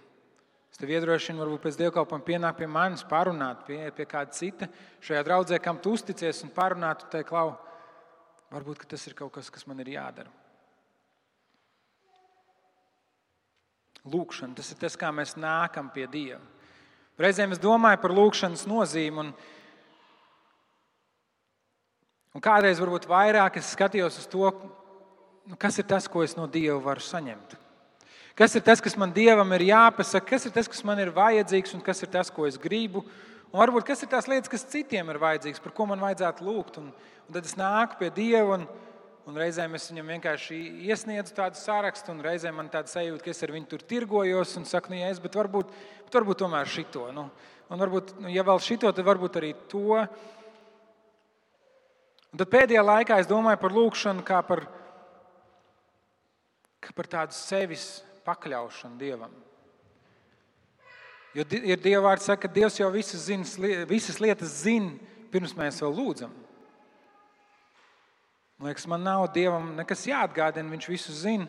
Es 0.72 0.80
tev 0.80 0.88
iedrošinu, 0.88 1.36
varbūt 1.36 1.66
pēc 1.66 1.76
dievkalpojuma 1.82 2.24
pienākt 2.24 2.62
pie 2.62 2.66
manis, 2.70 3.02
parunāt 3.04 3.66
pie, 3.66 3.80
pie 3.92 4.06
kāda 4.08 4.32
cita 4.32 4.68
šajā 5.04 5.20
draudzē, 5.26 5.58
kam 5.60 5.76
tu 5.76 5.92
uzticies, 5.92 6.40
un 6.46 6.52
parunāt, 6.54 7.04
un 7.04 7.12
teikt, 7.12 7.28
klau, 7.28 7.50
varbūt 8.52 8.84
tas 8.88 9.06
ir 9.08 9.16
kaut 9.18 9.32
kas, 9.34 9.50
kas 9.50 9.66
man 9.66 9.80
ir 9.80 9.94
jādara. 9.94 10.30
Lūkšana, 14.02 14.56
tas 14.58 14.72
ir 14.74 14.80
tas, 14.82 14.98
kā 14.98 15.12
mēs 15.14 15.36
nākam 15.38 15.88
pie 15.94 16.08
Dieva. 16.10 16.42
Reizēm 17.22 17.52
es 17.54 17.60
domāju 17.62 18.00
par 18.02 18.14
lūkšanas 18.16 18.64
nozīmi. 18.66 19.26
Un, 19.26 19.34
Un 22.32 22.40
kādreiz 22.40 22.78
varbūt 22.80 23.04
vairāk 23.10 23.58
es 23.60 23.74
skatījos 23.74 24.14
uz 24.22 24.28
to, 24.32 24.48
nu, 25.44 25.56
kas 25.60 25.76
ir 25.76 25.84
tas, 25.84 26.06
ko 26.08 26.22
es 26.24 26.32
no 26.32 26.46
Dieva 26.48 26.78
varu 26.80 27.04
saņemt. 27.04 27.58
Kas 28.38 28.56
ir 28.56 28.64
tas, 28.64 28.80
kas 28.80 28.96
man 28.96 29.12
Dievam 29.12 29.52
ir 29.52 29.66
jāpasaka, 29.68 30.30
kas 30.30 30.48
ir 30.48 30.54
tas, 30.54 30.70
kas 30.70 30.80
man 30.88 31.02
ir 31.02 31.12
vajadzīgs 31.12 31.74
un 31.76 31.84
kas 31.84 32.00
ir 32.00 32.08
tas, 32.08 32.30
ko 32.32 32.46
es 32.48 32.56
gribu. 32.56 33.04
Un 33.52 33.60
varbūt 33.60 33.84
kas 33.90 34.00
ir 34.00 34.08
tās 34.08 34.30
lietas, 34.32 34.48
kas 34.48 34.64
citiem 34.64 35.12
ir 35.12 35.20
vajadzīgas, 35.20 35.60
par 35.60 35.74
ko 35.76 35.84
man 35.90 36.00
vajadzētu 36.00 36.46
lūgt. 36.46 36.80
Un, 36.80 36.88
un 37.26 37.36
tad 37.36 37.46
es 37.48 37.54
nāku 37.58 37.98
pie 38.00 38.10
Dieva 38.14 38.58
un, 38.58 38.66
un 39.28 39.38
reizēm 39.38 39.76
es 39.78 39.88
viņam 39.90 40.12
vienkārši 40.16 40.58
iesniedzu 40.88 41.36
tādu 41.36 41.60
sārakstu, 41.60 42.12
un 42.14 42.22
reizēm 42.24 42.58
man 42.58 42.70
tāda 42.72 42.90
sajūta, 42.90 43.22
ka 43.24 43.32
es 43.32 43.42
ar 43.44 43.54
viņu 43.54 43.70
tur 43.70 43.84
tirgojos 43.86 44.56
un 44.58 44.66
saku, 44.68 44.92
nu, 44.92 45.00
ja 45.00 45.10
es, 45.12 45.20
bet 45.22 45.38
varbūt, 45.38 45.72
bet 46.06 46.18
varbūt 46.20 46.42
tomēr 46.42 46.70
šito. 46.70 47.06
Nu, 47.14 47.28
un 47.70 47.82
varbūt, 47.84 48.14
nu, 48.22 48.32
ja 48.32 48.44
vēl 48.46 48.62
šito, 48.62 48.90
tad 48.92 49.06
varbūt 49.06 49.38
arī 49.40 49.52
to. 49.70 50.02
Un 52.32 52.40
tad 52.40 52.48
pēdējā 52.52 52.82
laikā 52.84 53.20
es 53.20 53.30
domāju 53.30 53.60
par 53.60 53.76
lūgšanu 53.76 54.26
kā 54.26 54.40
par, 54.48 54.64
kā 56.82 56.94
par 56.96 57.10
tādu 57.18 57.36
sevis 57.36 58.02
pakļaušanu 58.26 59.00
Dievam. 59.00 59.34
Jo 61.32 61.46
ir 61.48 61.80
Dieva 61.80 62.10
vārds, 62.10 62.26
saka, 62.28 62.44
ka 62.44 62.52
Dievs 62.52 62.76
jau 62.76 62.90
visas, 62.92 63.24
zina, 63.24 63.84
visas 63.88 64.18
lietas 64.20 64.52
zina, 64.66 64.92
pirms 65.32 65.54
mēs 65.56 65.80
vēl 65.80 65.94
lūdzam. 65.96 66.32
Liekas, 68.62 68.86
man 68.86 69.02
nav 69.02 69.26
Dievam 69.34 69.72
nekas 69.74 70.04
jāatgādina, 70.06 70.70
Viņš 70.70 70.88
visu 70.90 71.12
zina. 71.16 71.48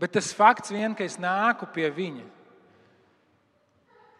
Bet 0.00 0.12
tas 0.16 0.32
fakts 0.36 0.72
vien, 0.72 0.94
ka 0.96 1.04
es 1.04 1.18
nāku 1.20 1.68
pie 1.72 1.88
Viņa, 1.92 2.24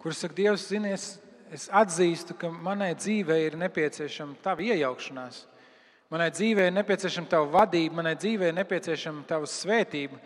kurš 0.00 0.22
saka, 0.24 0.36
Dievs, 0.36 0.66
zinies, 0.68 1.06
es 1.52 1.68
atzīstu, 1.72 2.36
ka 2.36 2.48
manai 2.52 2.94
dzīvei 2.96 3.46
ir 3.46 3.56
nepieciešama 3.60 4.38
tava 4.44 4.64
iejaukšanās. 4.64 5.42
Manai 6.10 6.30
dzīvei 6.34 6.68
ir 6.70 6.74
nepieciešama 6.74 7.30
tava 7.30 7.48
vadība, 7.60 8.00
manai 8.00 8.16
dzīvei 8.18 8.50
ir 8.50 8.56
nepieciešama 8.56 9.26
tava 9.28 9.48
svētība. 9.48 10.18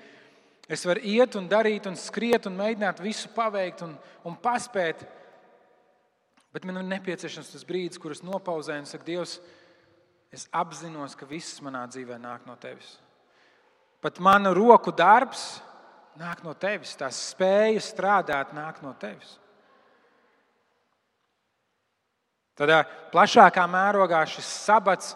Es 0.71 0.87
varu 0.89 1.03
iet 1.05 1.35
un 1.37 1.49
darīt, 1.51 1.87
un 1.91 1.99
skriet 1.99 2.47
un 2.49 2.57
mēģināt 2.57 3.03
visu 3.05 3.29
paveikt 3.35 3.83
un, 3.85 3.99
un 4.25 4.39
paspēt. 4.41 5.03
Bet 6.55 6.65
man 6.65 6.81
ir 6.81 6.87
nepieciešams 6.89 7.51
tas 7.53 7.67
brīdis, 7.69 8.01
kur 8.01 8.15
es 8.15 8.23
nopauzēju 8.25 8.85
un 8.85 8.89
saku, 8.89 9.07
Dievs, 9.11 9.37
es 10.35 10.49
apzinos, 10.53 11.15
ka 11.15 11.27
viss 11.29 11.63
manā 11.65 11.85
dzīvē 11.91 12.19
nāk 12.21 12.45
no 12.49 12.57
tevis. 12.61 12.97
Pat 14.03 14.19
manu 14.21 14.53
roku 14.57 14.93
darbs 14.93 15.63
nāk 16.21 16.43
no 16.45 16.55
tevis, 16.59 16.97
tās 16.99 17.19
spēja 17.33 17.81
strādāt 17.83 18.53
nāk 18.55 18.83
no 18.85 18.93
tevis. 19.01 19.39
Tādā 22.55 22.85
plašākā 23.11 23.65
mērogā 23.67 24.21
šis 24.31 24.47
sabats, 24.67 25.15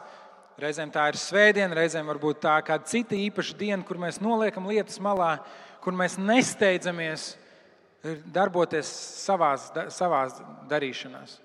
reizēm 0.58 0.90
tā 0.90 1.04
ir 1.12 1.18
svētdiena, 1.20 1.76
reizēm 1.78 2.08
varbūt 2.10 2.40
tā 2.42 2.56
kāda 2.66 2.88
cita 2.90 3.14
īpaša 3.14 3.58
diena, 3.60 3.84
kur 3.86 4.00
mēs 4.02 4.18
noliekam 4.22 4.66
lietas 4.66 4.98
malā, 5.02 5.36
kur 5.84 5.94
mēs 5.94 6.16
nesteidzamies 6.18 7.28
darboties 8.34 8.88
savās, 9.22 9.68
savās 9.94 10.40
darīšanās. 10.70 11.38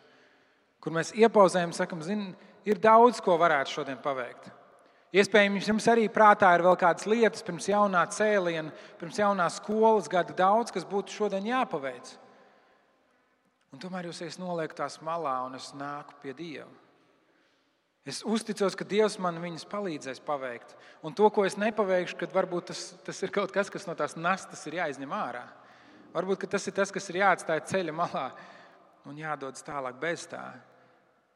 Kur 0.81 0.97
mēs 0.97 1.13
iepauzējam, 1.13 1.75
sakam, 1.77 2.01
zin, 2.05 2.31
ir 2.65 2.81
daudz, 2.81 3.21
ko 3.23 3.37
varētu 3.39 3.77
šodien 3.77 4.01
paveikt. 4.03 4.51
Iespējams, 5.13 5.67
jums 5.69 5.87
arī 5.91 6.07
prātā 6.09 6.49
ir 6.55 6.63
vēl 6.65 6.77
kādas 6.81 7.05
lietas 7.05 7.45
pirms 7.45 7.67
jaunā 7.69 8.01
cēliena, 8.09 8.73
pirms 8.97 9.19
jaunā 9.21 9.45
skolas 9.53 10.09
gada, 10.09 10.33
daudz, 10.33 10.73
kas 10.73 10.87
būtu 10.89 11.13
šodien 11.13 11.45
jāpaveic. 11.51 12.15
Un 13.73 13.81
tomēr 13.81 14.09
jūs 14.09 14.23
esat 14.25 14.41
nolieku 14.41 14.77
tās 14.77 14.99
malā 15.05 15.35
un 15.45 15.57
es 15.57 15.69
nāku 15.77 16.17
pie 16.21 16.33
Dieva. 16.37 16.69
Es 18.03 18.19
uzticos, 18.27 18.75
ka 18.75 18.83
Dievs 18.83 19.15
man 19.21 19.37
viņas 19.39 19.63
palīdzēs 19.71 20.19
paveikt. 20.25 20.73
Un 21.05 21.13
to, 21.15 21.29
ko 21.31 21.45
es 21.47 21.55
nepaveikšu, 21.61 22.17
kad 22.19 22.33
varbūt 22.35 22.71
tas, 22.73 22.81
tas 23.05 23.21
ir 23.23 23.31
kaut 23.31 23.53
kas, 23.55 23.69
kas 23.71 23.87
no 23.87 23.95
tās 23.95 24.17
nastas 24.19 24.65
ir 24.67 24.81
jāizņem 24.81 25.13
ārā. 25.15 25.45
Varbūt 26.13 26.49
tas 26.51 26.67
ir 26.67 26.75
tas, 26.75 26.91
kas 26.91 27.07
ir 27.09 27.21
jāatstāj 27.21 27.63
ceļa 27.69 27.95
malā 27.95 28.27
un 29.07 29.21
jādodas 29.21 29.63
tālāk 29.65 29.95
bez 30.01 30.27
tā. 30.29 30.43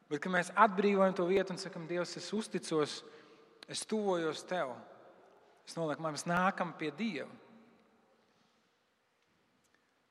Bet, 0.08 0.22
kad 0.24 0.32
mēs 0.32 0.52
atbrīvojam 0.56 1.16
to 1.16 1.26
vietu 1.28 1.52
un 1.52 1.60
sakam, 1.60 1.84
Dievs, 1.88 2.16
es 2.16 2.30
uzticos, 2.32 3.02
es 3.68 3.84
tuvojos 3.84 4.40
tev, 4.48 4.72
es 5.68 5.76
nolieku, 5.76 6.04
mēs 6.06 6.24
nākam 6.28 6.72
pie 6.78 6.88
Dieva. 6.96 7.28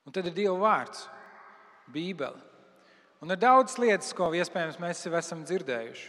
Un 0.06 0.13
tad 0.16 0.30
ir 0.30 0.36
Dieva 0.38 0.56
vārds. 0.62 1.08
Bībeli. 1.92 2.44
Un 3.24 3.32
ir 3.34 3.39
daudz 3.42 3.77
lietas, 3.82 4.12
ko 4.13 4.30
iespējams 4.36 4.77
mēs 4.82 5.01
jau 5.06 5.13
esam 5.18 5.42
dzirdējuši. 5.48 6.08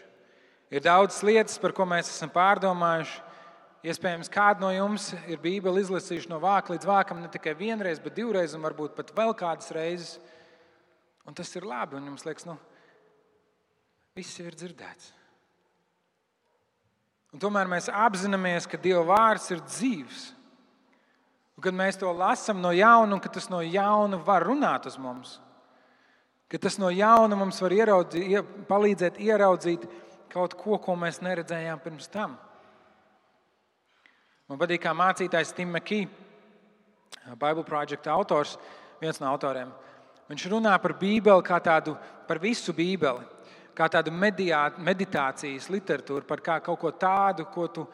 Ir 0.75 0.85
daudz 0.85 1.23
lietas, 1.25 1.57
par 1.62 1.73
ko 1.73 1.87
mēs 1.88 2.11
esam 2.11 2.33
pārdomājuši. 2.35 3.23
Iespējams, 3.88 4.28
kāda 4.35 4.61
no 4.61 4.73
jums 4.75 5.12
ir 5.30 5.38
Bībeli 5.40 5.85
izlasījuši 5.85 6.28
no 6.33 6.40
vāka 6.42 6.75
līdz 6.75 6.88
vākam 6.88 7.23
ne 7.23 7.30
tikai 7.33 7.54
vienreiz, 7.57 8.00
bet 8.02 8.16
divreiz, 8.18 8.57
un 8.59 8.66
varbūt 8.66 8.97
pat 8.97 9.12
vēl 9.16 9.33
kādas 9.38 9.71
reizes. 9.73 10.16
Un 11.25 11.37
tas 11.38 11.54
ir 11.57 11.64
labi. 11.68 11.97
Un 11.97 12.11
jums 12.11 12.26
liekas, 12.26 12.45
nu, 12.49 12.59
viss 14.18 14.38
jau 14.38 14.48
ir 14.50 14.58
dzirdēts. 14.58 15.14
Un 17.32 17.42
tomēr 17.42 17.68
mēs 17.70 17.90
apzināmies, 17.92 18.66
ka 18.66 18.80
Dieva 18.80 19.04
vārds 19.06 19.50
ir 19.54 19.62
dzīves. 19.62 20.30
Un 21.58 21.64
kad 21.64 21.76
mēs 21.76 21.98
to 22.00 22.10
lasām 22.14 22.62
no 22.62 22.70
jauna, 22.75 23.16
un 23.16 23.22
ka 23.22 23.30
tas 23.32 23.48
no 23.52 23.60
jauna 23.64 24.20
var 24.25 24.46
runāt 24.46 24.87
uz 24.88 24.96
mums, 25.00 25.38
Ka 26.48 26.56
tas 26.56 26.78
no 26.80 26.88
jauna 26.88 27.37
mums 27.37 27.58
var 27.60 27.75
ieraudzīt, 27.76 28.52
palīdzēt 28.70 29.18
ieraudzīt 29.20 29.82
kaut 30.32 30.54
ko, 30.56 30.78
ko 30.80 30.94
mēs 30.96 31.20
neredzējām 31.20 31.82
pirms 31.84 32.08
tam. 32.08 32.38
Man 34.48 34.60
patīk, 34.60 34.80
kā 34.80 34.94
mācītājs 34.96 35.52
Tim 35.52 35.75
Makī, 35.76 36.06
Bible 37.37 37.66
Project 37.68 38.08
autors, 38.08 38.54
viens 39.02 39.20
no 39.20 39.28
autoriem. 39.28 39.75
Viņš 40.32 40.46
runā 40.48 40.72
par 40.80 40.94
Bībeli 40.96 41.44
kā 41.44 41.60
tādu, 41.60 41.98
par 42.28 42.40
visu 42.40 42.72
Bībeli. 42.72 43.28
Kā 43.78 43.87
tādu 43.92 44.11
mediā, 44.14 44.64
meditācijas 44.82 45.68
literatūru, 45.70 46.26
par 46.26 46.42
kā 46.42 46.58
kaut 46.64 46.80
ko 46.82 46.90
tādu, 46.99 47.47
ko 47.52 47.68
tu, 47.70 47.85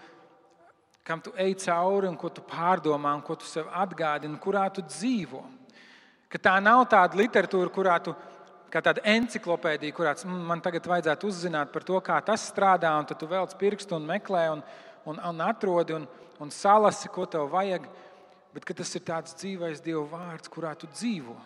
kam 1.04 1.20
tu 1.20 1.34
ej 1.36 1.58
cauri 1.66 2.08
un 2.08 2.16
ko 2.16 2.30
tu 2.32 2.44
pārdomā 2.48 3.12
un 3.18 3.24
ko 3.24 3.36
tu 3.36 3.48
sev 3.48 3.68
atgādini, 3.68 4.40
kurā 4.40 4.64
tu 4.72 4.84
dzīvo. 4.86 5.42
Ka 6.32 6.40
tā 6.48 6.54
nav 6.64 6.86
tāda 6.90 7.20
literatūra, 7.20 7.72
kurā 7.72 7.98
tu 8.02 8.16
kā 8.72 8.80
tāda 8.82 9.04
encyklopēdija, 9.06 9.94
kurā 9.94 10.16
mm, 10.24 10.40
man 10.48 10.64
tagad 10.64 10.88
vajadzētu 10.90 11.28
uzzināt 11.30 11.70
par 11.70 11.84
to, 11.86 12.00
kā 12.02 12.18
tas 12.26 12.48
strādā, 12.48 12.90
un 12.98 13.06
tu 13.06 13.28
velc 13.30 13.52
pirkstu 13.60 13.94
un 13.98 14.08
meklē 14.08 14.48
un, 14.56 14.64
un, 15.06 15.20
un 15.20 15.44
atrodi 15.44 15.94
un, 15.94 16.08
un 16.42 16.50
salasi, 16.50 17.12
ko 17.12 17.28
tev 17.30 17.52
vajag. 17.52 17.86
Bet 18.54 18.70
tas 18.70 18.90
ir 18.96 19.02
tāds 19.02 19.34
dzīvais 19.36 19.82
Dieva 19.82 20.06
vārds, 20.14 20.50
kurā 20.50 20.72
tu 20.78 20.88
dzīvo 20.90 21.36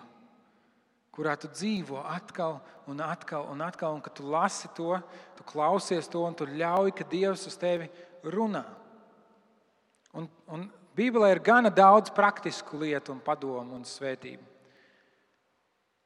kurā 1.19 1.35
tu 1.35 1.51
dzīvo 1.51 1.99
atkal 2.07 2.61
un 2.87 3.03
atkal 3.03 3.49
un 3.51 3.63
atkal, 3.67 3.97
un 3.99 4.03
ka 4.05 4.13
tu 4.15 4.27
lasi 4.31 4.71
to, 4.77 4.95
tu 5.35 5.47
klausies 5.51 6.07
to, 6.11 6.23
un 6.23 6.37
tu 6.39 6.47
ļauj, 6.47 6.95
ka 6.95 7.07
Dievs 7.11 7.49
uz 7.51 7.59
tevi 7.59 7.91
runā. 8.23 8.63
Un, 10.15 10.29
un 10.47 10.69
Bībelē 10.99 11.33
ir 11.35 11.43
gana 11.45 11.71
daudz 11.71 12.11
praktisku 12.15 12.79
lietu, 12.81 13.13
un 13.15 13.21
padomu 13.23 13.77
un 13.77 13.85
svētību. 13.87 14.47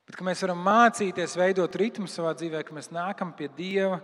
Bet 0.09 0.19
mēs 0.27 0.43
varam 0.45 0.65
mācīties, 0.67 1.39
veidot 1.39 1.79
ritmu 1.81 2.09
savā 2.11 2.35
dzīvē, 2.37 2.65
ka 2.67 2.75
mēs 2.77 2.91
nākam 2.93 3.31
pie 3.37 3.49
Dieva 3.57 4.03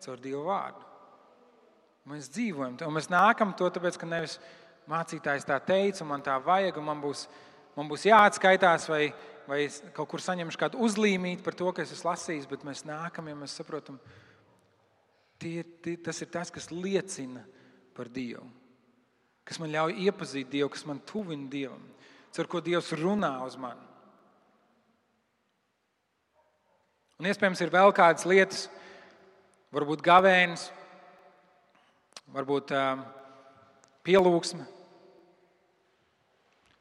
caur 0.00 0.20
Dieva 0.22 0.44
vārdu. 0.46 0.86
Mēs 2.08 2.30
dzīvojam 2.32 2.78
un 2.86 2.96
mēs 2.96 3.10
nākam 3.12 3.52
to 3.56 3.68
tāpēc, 3.68 3.98
ka 4.00 4.08
nevis 4.08 4.38
mācītājs 4.88 5.44
tā 5.48 5.58
teica, 5.62 6.00
un 6.04 6.10
man 6.14 6.24
tā 6.24 6.38
vajag, 6.40 6.78
un 6.80 6.88
man 6.88 7.02
būs, 7.02 7.26
man 7.76 7.90
būs 7.90 8.06
jāatskaitās, 8.08 8.88
vai, 8.90 9.10
vai 9.48 9.64
kaut 9.96 10.08
kur 10.10 10.22
saņemšu 10.22 10.58
kādu 10.60 10.80
uzlīmīti 10.84 11.44
par 11.44 11.56
to, 11.58 11.70
ka 11.74 11.84
es 11.84 11.92
esmu 11.94 12.10
lasījis, 12.10 12.48
bet 12.50 12.64
mēs 12.66 12.84
nākam, 12.88 13.28
ja 13.30 13.36
mēs 13.38 13.54
saprotam, 13.58 13.98
tie, 15.40 15.62
tie, 15.84 15.96
tas 16.00 16.20
ir 16.22 16.30
tas, 16.32 16.52
kas 16.52 16.70
liecina 16.72 17.42
par 17.96 18.10
Dievu, 18.12 18.44
kas 19.48 19.60
man 19.62 19.72
ļauj 19.72 19.96
iepazīt 20.06 20.50
Dievu, 20.52 20.70
kas 20.74 20.84
man 20.88 21.00
tuvina 21.06 21.48
Dievam, 21.52 21.82
caur 22.36 22.50
ko 22.50 22.62
Dievs 22.64 22.92
runā 22.98 23.32
uz 23.46 23.56
mani. 23.60 23.86
Un 27.20 27.28
iespējams, 27.28 27.60
ir 27.60 27.72
vēl 27.72 27.90
kādas 27.92 28.24
lietas, 28.24 28.62
varbūt 29.74 30.00
gavēnis, 30.04 30.70
varbūt 32.32 32.72
uh, 32.72 33.02
pielūgsme, 34.06 34.64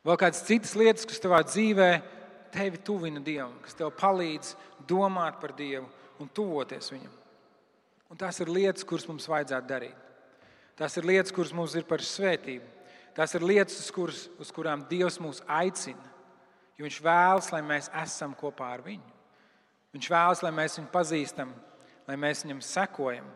vēl 0.07 0.21
kādas 0.21 0.45
citas 0.47 0.77
lietas, 0.79 1.09
kas 1.09 1.19
tavā 1.19 1.41
dzīvē 1.43 1.89
ir 1.97 2.18
tevi 2.53 2.81
tuvina 2.85 3.21
Dievam, 3.23 3.55
kas 3.63 3.77
tev 3.77 3.91
palīdz 3.99 4.55
domāt 4.89 5.39
par 5.41 5.53
Dievu 5.57 5.87
un 6.19 6.29
tuvoties 6.33 6.91
Viņam. 6.93 7.15
Un 8.09 8.17
tās 8.17 8.39
ir 8.41 8.49
lietas, 8.49 8.85
kuras 8.87 9.05
mums 9.09 9.27
vajadzētu 9.29 9.69
darīt. 9.69 10.05
Tās 10.79 10.95
ir 10.97 11.05
lietas, 11.05 11.33
kuras 11.35 11.53
mums 11.53 11.75
ir 11.77 11.85
par 11.85 12.01
svētību. 12.01 12.65
Tās 13.17 13.35
ir 13.35 13.43
lietas, 13.43 13.75
uz, 13.81 13.89
kuras, 13.93 14.25
uz 14.39 14.51
kurām 14.55 14.85
Dievs 14.89 15.19
mūs 15.21 15.43
aicina. 15.45 16.05
Jo 16.79 16.87
Viņš 16.87 16.99
vēlas, 17.03 17.51
lai 17.51 17.61
mēs 17.65 17.89
esam 18.01 18.33
kopā 18.37 18.71
ar 18.77 18.85
Viņu. 18.85 19.15
Viņš 19.93 20.09
vēlas, 20.13 20.41
lai 20.45 20.51
mēs 20.53 20.77
viņu 20.77 20.91
pazīstam, 20.93 21.53
lai 22.07 22.15
mēs 22.21 22.43
viņam 22.45 22.61
sekojam. 22.63 23.29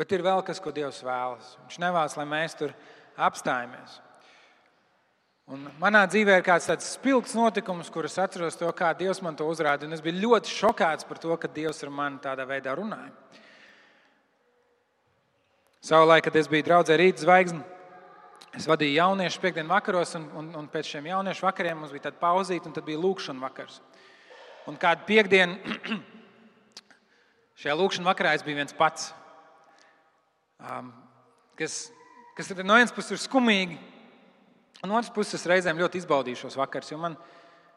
Bet 0.00 0.14
ir 0.16 0.24
vēl 0.24 0.40
kas, 0.46 0.62
ko 0.64 0.72
Dievs 0.72 1.02
vēlas. 1.04 1.52
Viņš 1.66 1.76
nevēlas, 1.82 2.16
lai 2.16 2.24
mēs 2.28 2.56
tur 2.56 2.72
apstājamies. 3.28 3.98
Un 5.50 5.64
manā 5.82 6.04
dzīvē 6.06 6.36
ir 6.38 6.44
kāds 6.46 6.68
tāds 6.70 6.92
spilgts 6.94 7.34
notikums, 7.34 7.88
kurus 7.90 8.20
atceros 8.22 8.58
to, 8.58 8.68
kā 8.76 8.92
Dievs 8.94 9.18
man 9.24 9.34
to 9.34 9.48
uzrādīja. 9.50 9.90
Es 9.96 10.04
biju 10.04 10.22
ļoti 10.22 10.52
šokēts 10.54 11.08
par 11.08 11.18
to, 11.18 11.34
ka 11.42 11.50
Dievs 11.50 11.82
ar 11.82 11.90
mani 11.90 12.22
tādā 12.22 12.46
veidā 12.46 12.76
runāja. 12.78 13.10
Savulaik, 15.82 16.28
kad 16.28 16.36
es 16.36 16.46
biju 16.50 16.68
draudzē 16.68 16.94
Rītas 17.00 17.24
zvaigznes, 17.24 17.66
es 18.54 18.66
vadīju 18.68 18.98
jauniešu 18.98 19.42
piekdienu 19.42 19.72
vakaros, 19.72 20.14
un, 20.18 20.28
un, 20.38 20.50
un 20.60 20.70
pēc 20.70 20.92
šiem 20.92 21.08
jauniešu 21.10 21.46
vakariem 21.46 21.78
mums 21.82 21.94
bija 21.94 22.08
tāda 22.08 22.20
pauzīte, 22.22 22.68
un 22.68 22.76
tad 22.76 22.86
bija 22.86 23.00
lūkšana 23.02 23.42
vakars. 23.42 23.80
Un 24.70 24.78
kādu 24.78 25.06
piekdienu 25.08 25.56
šajā 27.62 27.78
lūkšanā 27.80 28.06
vakarā 28.12 28.36
es 28.36 28.44
biju 28.46 28.60
viens 28.60 28.76
pats, 28.76 29.10
um, 30.62 30.92
kas 31.58 31.88
kas 32.40 32.64
no 32.64 32.76
vienas 32.78 32.94
puses 32.96 33.12
ir 33.12 33.20
skumīgi, 33.20 33.76
un 34.80 34.94
otras 34.94 35.12
puses 35.12 35.42
reizēm 35.44 35.80
ļoti 35.80 36.00
izbaudīju 36.00 36.38
šos 36.40 36.56
vakars. 36.56 36.88
Jo, 36.88 36.96
man, 37.02 37.16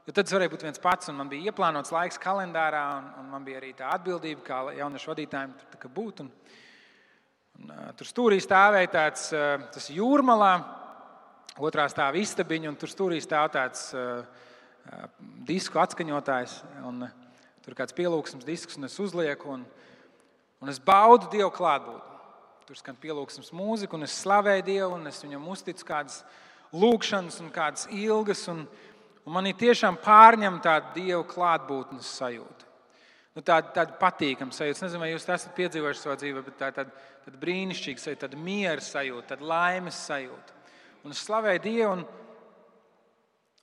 jo 0.08 0.14
tad 0.16 0.24
es 0.24 0.36
varēju 0.36 0.54
būt 0.54 0.64
viens 0.64 0.80
pats, 0.80 1.10
un 1.12 1.18
man 1.20 1.32
bija 1.32 1.52
ieplānots 1.52 1.92
laiks 1.92 2.22
kalendārā, 2.24 2.84
un, 3.00 3.10
un 3.20 3.34
man 3.34 3.44
bija 3.44 3.60
arī 3.60 3.74
tā 3.76 3.90
atbildība, 3.92 4.46
kā 4.48 4.62
jauniešu 4.78 5.12
vadītājiem 5.12 5.58
tur 5.74 5.92
būt. 5.98 6.24
Un, 6.24 6.32
un, 7.60 7.74
tur 8.00 8.08
stūrī 8.08 8.40
stāvēja 8.44 8.94
tāds 8.94 9.26
uh, 9.36 9.92
jūrmalā, 9.98 10.54
otrā 11.60 11.90
stāv 11.92 12.16
istabiņa, 12.22 12.72
un 12.72 12.80
tur 12.80 12.94
stūrī 12.94 13.20
stāv 13.22 13.52
tāds 13.58 13.92
disku 15.44 15.84
atskaņotājs. 15.84 16.56
Un, 16.88 17.04
tur 17.64 17.76
kāds 17.78 17.96
pielūgsmes 17.96 18.48
disks, 18.48 18.80
un 18.80 18.88
es 18.88 18.96
uzlieku, 19.00 19.60
un, 19.60 19.68
un 20.64 20.72
es 20.72 20.80
baudu 20.84 21.30
Dievu 21.36 21.52
klātbūtni. 21.52 22.13
Tur 22.64 22.78
skan 22.80 22.96
pielūgsmes 22.96 23.50
mūzika, 23.52 23.98
un 23.98 24.06
es 24.06 24.14
slavēju 24.22 24.64
Dievu, 24.64 24.94
un 24.96 25.10
es 25.10 25.18
viņam 25.20 25.50
uzticu 25.52 25.84
kādas 25.84 26.22
lūgšanas 26.72 27.42
un 27.44 27.50
kādas 27.52 27.90
ilgas. 27.92 28.46
Un, 28.54 28.62
un 29.26 29.36
man 29.36 29.50
ir 29.50 29.58
tiešām 29.60 29.98
pārņemta 30.06 30.64
tāda 30.70 30.94
Dieva 30.96 31.26
klātbūtnes 31.28 32.14
sajūta. 32.22 32.70
Nu, 33.36 33.44
tāda, 33.44 33.74
tāda 33.76 33.98
patīkama 34.00 34.56
sajūta. 34.56 34.78
Es 34.78 34.86
nezinu, 34.86 35.04
vai 35.04 35.12
jūs 35.12 35.28
esat 35.28 35.52
piedzīvojuši 35.60 36.04
savā 36.06 36.16
dzīvē, 36.22 36.46
bet 36.48 36.58
tā 36.62 36.72
ir 36.72 36.80
tāda, 36.80 37.06
tāda 37.26 37.44
brīnišķīga 37.44 38.06
sajūta, 38.06 38.24
tāda 38.24 38.42
miera 38.48 38.88
sajūta, 38.88 39.28
tāda 39.34 39.52
laimes 39.52 40.00
sajūta. 40.08 40.58
Un 41.04 41.18
es 41.18 41.28
slavēju 41.28 41.66
Dievu, 41.68 41.92
un, 41.98 42.08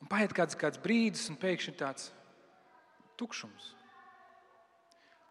un 0.04 0.12
paiet 0.12 0.36
kāds, 0.36 0.60
kāds 0.60 0.84
brīdis, 0.84 1.24
un 1.32 1.40
pēkšņi 1.40 1.78
tāds 1.80 2.12
tukšums. 3.16 3.74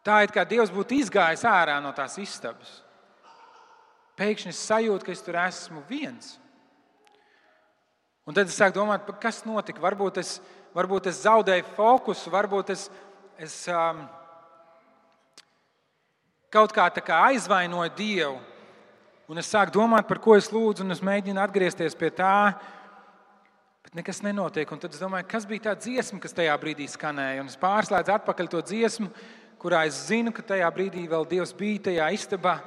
Tā 0.01 0.23
ir 0.25 0.33
kā 0.33 0.41
Dievs 0.47 0.73
būtu 0.73 1.03
izgājis 1.03 1.45
ārā 1.45 1.77
no 1.83 1.93
tās 1.93 2.17
istabas 2.17 2.79
pēkšņi 4.19 4.51
es 4.51 4.61
sajūtu, 4.67 5.07
ka 5.07 5.15
es 5.15 5.23
tur 5.23 5.39
esmu 5.39 5.83
viens. 5.89 6.35
Un 8.29 8.35
tad 8.37 8.45
es 8.45 8.57
sāku 8.59 8.77
domāt, 8.77 9.07
kas 9.21 9.41
notika. 9.47 9.81
Varbūt 9.81 10.19
es, 10.21 10.35
varbūt 10.77 11.07
es 11.09 11.23
zaudēju 11.23 11.65
fokusu, 11.73 12.29
varbūt 12.33 12.73
es, 12.75 12.83
es 13.41 13.55
um, 13.73 14.03
kaut 16.53 16.75
kā, 16.75 16.85
kā 17.01 17.23
aizvainoju 17.31 17.95
Dievu. 17.97 18.35
Un 19.29 19.41
es 19.41 19.49
sāku 19.49 19.73
domāt, 19.73 20.07
par 20.09 20.19
ko 20.21 20.35
es 20.37 20.49
lūdzu, 20.53 20.85
un 20.85 20.93
es 20.93 21.01
mēģinu 21.05 21.41
atgriezties 21.41 21.97
pie 21.97 22.09
tā, 22.17 22.53
bet 23.85 23.97
nekas 23.97 24.23
nenotiek. 24.25 24.69
Un 24.73 24.81
tad 24.81 24.93
es 24.93 25.01
domāju, 25.01 25.27
kas 25.29 25.45
bija 25.49 25.67
tā 25.69 25.75
dziesma, 25.77 26.21
kas 26.21 26.33
tajā 26.37 26.55
brīdī 26.61 26.87
skanēja. 26.89 27.43
Un 27.43 27.49
es 27.49 27.57
pārslēdzu 27.61 28.13
atpakaļ 28.13 28.49
to 28.49 28.61
dziesmu, 28.65 29.09
kurā 29.61 29.83
es 29.89 30.03
zinu, 30.09 30.33
ka 30.33 30.45
tajā 30.53 30.69
brīdī 30.73 31.05
vēl 31.09 31.25
Dievs 31.29 31.53
bija 31.57 31.87
tajā 31.89 32.11
istabā 32.17 32.59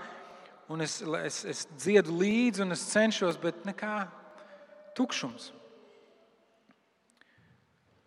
un 0.68 0.84
es, 0.84 1.00
es, 1.02 1.42
es 1.48 1.64
dziedu 1.74 2.14
līdzi, 2.20 2.62
un 2.64 2.74
es 2.76 2.84
cenšos, 2.92 3.38
bet 3.40 3.64
nekā 3.66 3.96
tukšums. 4.96 5.50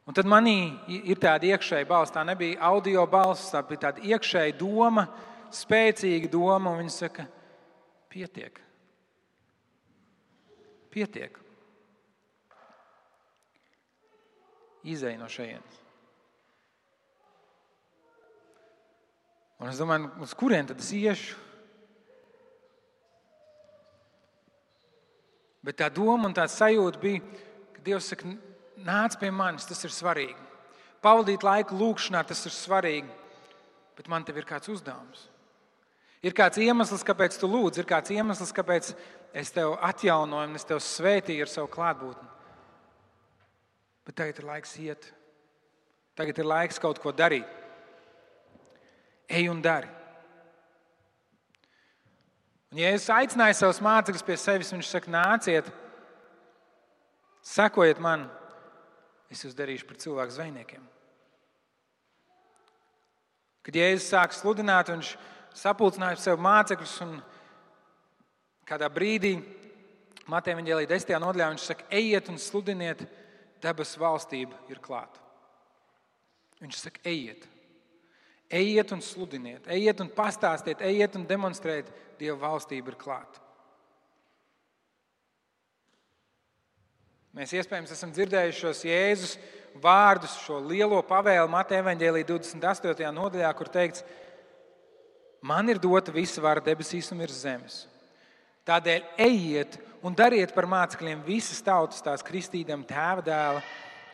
Un 0.06 0.14
tad 0.14 0.28
manī 0.30 0.76
ir 0.86 1.18
tāda 1.18 1.48
iekšēja 1.50 1.88
balss. 1.90 2.14
Tā 2.14 2.22
nebija 2.28 2.62
audio 2.68 3.08
balss, 3.10 3.50
tā 3.54 3.64
bija 3.66 3.88
tāda 3.88 4.04
iekšēja 4.06 4.54
doma, 4.60 5.08
spēcīga 5.54 6.30
doma. 6.30 6.76
Viņa 6.78 6.94
saka, 6.94 7.26
pietiek. 8.14 8.62
Pietiek. 10.94 11.42
Izej 14.86 15.18
no 15.18 15.26
šejienes. 15.32 15.82
Un 19.56 19.72
es 19.72 19.80
domāju, 19.82 20.12
uz 20.22 20.36
kurien 20.38 20.68
tad 20.70 20.84
es 20.84 20.92
iešu? 20.94 21.45
Bet 25.66 25.80
tā 25.82 25.90
doma 25.90 26.30
un 26.30 26.36
tā 26.38 26.46
sajūta 26.52 27.02
bija, 27.02 27.22
ka 27.74 27.84
Dievs 27.86 28.12
saka, 28.12 28.30
nāc 28.86 29.18
pie 29.18 29.32
manis, 29.34 29.66
tas 29.66 29.82
ir 29.88 29.94
svarīgi. 29.94 30.38
Pavadīt 31.02 31.46
laiku 31.46 31.78
lūgšanā, 31.80 32.22
tas 32.28 32.44
ir 32.46 32.54
svarīgi. 32.54 33.10
Bet 33.98 34.10
man 34.12 34.26
te 34.26 34.36
ir 34.36 34.46
kāds 34.46 34.70
uzdevums. 34.70 35.26
Ir 36.26 36.34
kāds 36.38 36.60
iemesls, 36.62 37.06
kāpēc 37.06 37.38
tu 37.40 37.50
lūdz, 37.50 37.80
ir 37.82 37.90
kāds 37.90 38.14
iemesls, 38.14 38.54
kāpēc 38.56 38.94
es 39.36 39.52
tevi 39.54 39.76
atjaunoju 39.90 40.50
un 40.50 40.58
es 40.58 40.66
tevi 40.66 40.82
svētīju 40.82 41.46
ar 41.46 41.52
savu 41.52 41.70
klātbūtni. 41.74 42.32
Bet 44.06 44.18
tagad 44.22 44.42
ir 44.42 44.50
laiks 44.50 44.74
iet. 44.82 45.06
Tagad 46.18 46.40
ir 46.40 46.50
laiks 46.50 46.82
kaut 46.82 47.02
ko 47.02 47.14
darīt. 47.14 47.50
Ej 49.30 49.50
un 49.50 49.62
dari. 49.66 49.90
Ja 52.76 52.90
es 52.92 53.06
aicināju 53.08 53.56
savus 53.56 53.80
mācekļus 53.80 54.26
pie 54.28 54.36
sevis, 54.36 54.74
viņš 54.74 54.88
saka, 54.92 55.12
nāciet, 55.14 55.70
sekojiet 57.46 58.02
man. 58.04 58.28
es 59.32 59.44
jūs 59.44 59.56
darīšu 59.56 59.88
par 59.88 59.98
cilvēku 59.98 60.32
zvejniekiem. 60.36 60.84
Kad 63.66 63.76
Jēzus 63.80 64.10
sāk 64.12 64.36
sludināt, 64.36 64.92
viņš 64.92 65.16
sapulcināja 65.56 66.20
sev 66.20 66.38
mācekļus 66.40 67.00
un 67.08 67.16
kādā 68.68 68.92
brīdī 68.92 69.40
Mateja 70.28 70.58
Vāģelī 70.60 70.88
10. 70.90 71.16
nodaļā 71.22 71.50
viņš 71.54 71.66
saka, 71.72 71.88
ejiet 71.90 72.30
un 72.30 72.38
sludiniet, 72.42 73.06
debesu 73.64 74.00
valstība 74.02 74.58
ir 74.70 74.84
klāta. 74.84 75.22
Viņš 76.60 76.80
saka, 76.82 77.02
ejiet. 77.08 77.48
Ejiet 78.50 78.92
un 78.94 79.02
sludiniet, 79.02 79.66
ejiet 79.74 80.02
un 80.04 80.12
pastāstiet, 80.14 80.84
ejiet 80.86 81.16
un 81.18 81.26
demonstrējiet, 81.26 81.90
Dieva 82.20 82.38
valstība 82.46 82.94
ir 82.94 82.96
klāta. 82.96 83.42
Mēs 87.36 87.52
iespējams 87.58 87.92
esam 87.92 88.14
dzirdējuši 88.16 88.62
šos 88.62 88.84
Jēzus 88.88 89.34
vārdus, 89.84 90.38
šo 90.46 90.62
lielo 90.64 91.02
pavēlu 91.04 91.50
Mateja 91.52 91.84
Vāģelī 91.84 92.22
28. 92.24 93.10
nodaļā, 93.12 93.50
kur 93.58 93.68
teikts, 93.74 94.06
man 95.44 95.68
ir 95.68 95.82
dota 95.84 96.14
visa 96.16 96.40
vara 96.40 96.64
debesīs 96.64 97.12
un 97.12 97.26
virs 97.26 97.42
zemes. 97.44 97.82
Tādēļ 98.66 99.04
ejiet 99.26 99.76
un 100.06 100.16
dariet 100.16 100.54
par 100.56 100.70
mācekļiem 100.70 101.26
visas 101.28 101.60
tautas, 101.66 102.00
tās 102.06 102.24
kristīdam, 102.26 102.86
tēva 102.88 103.26
dēla 103.26 103.66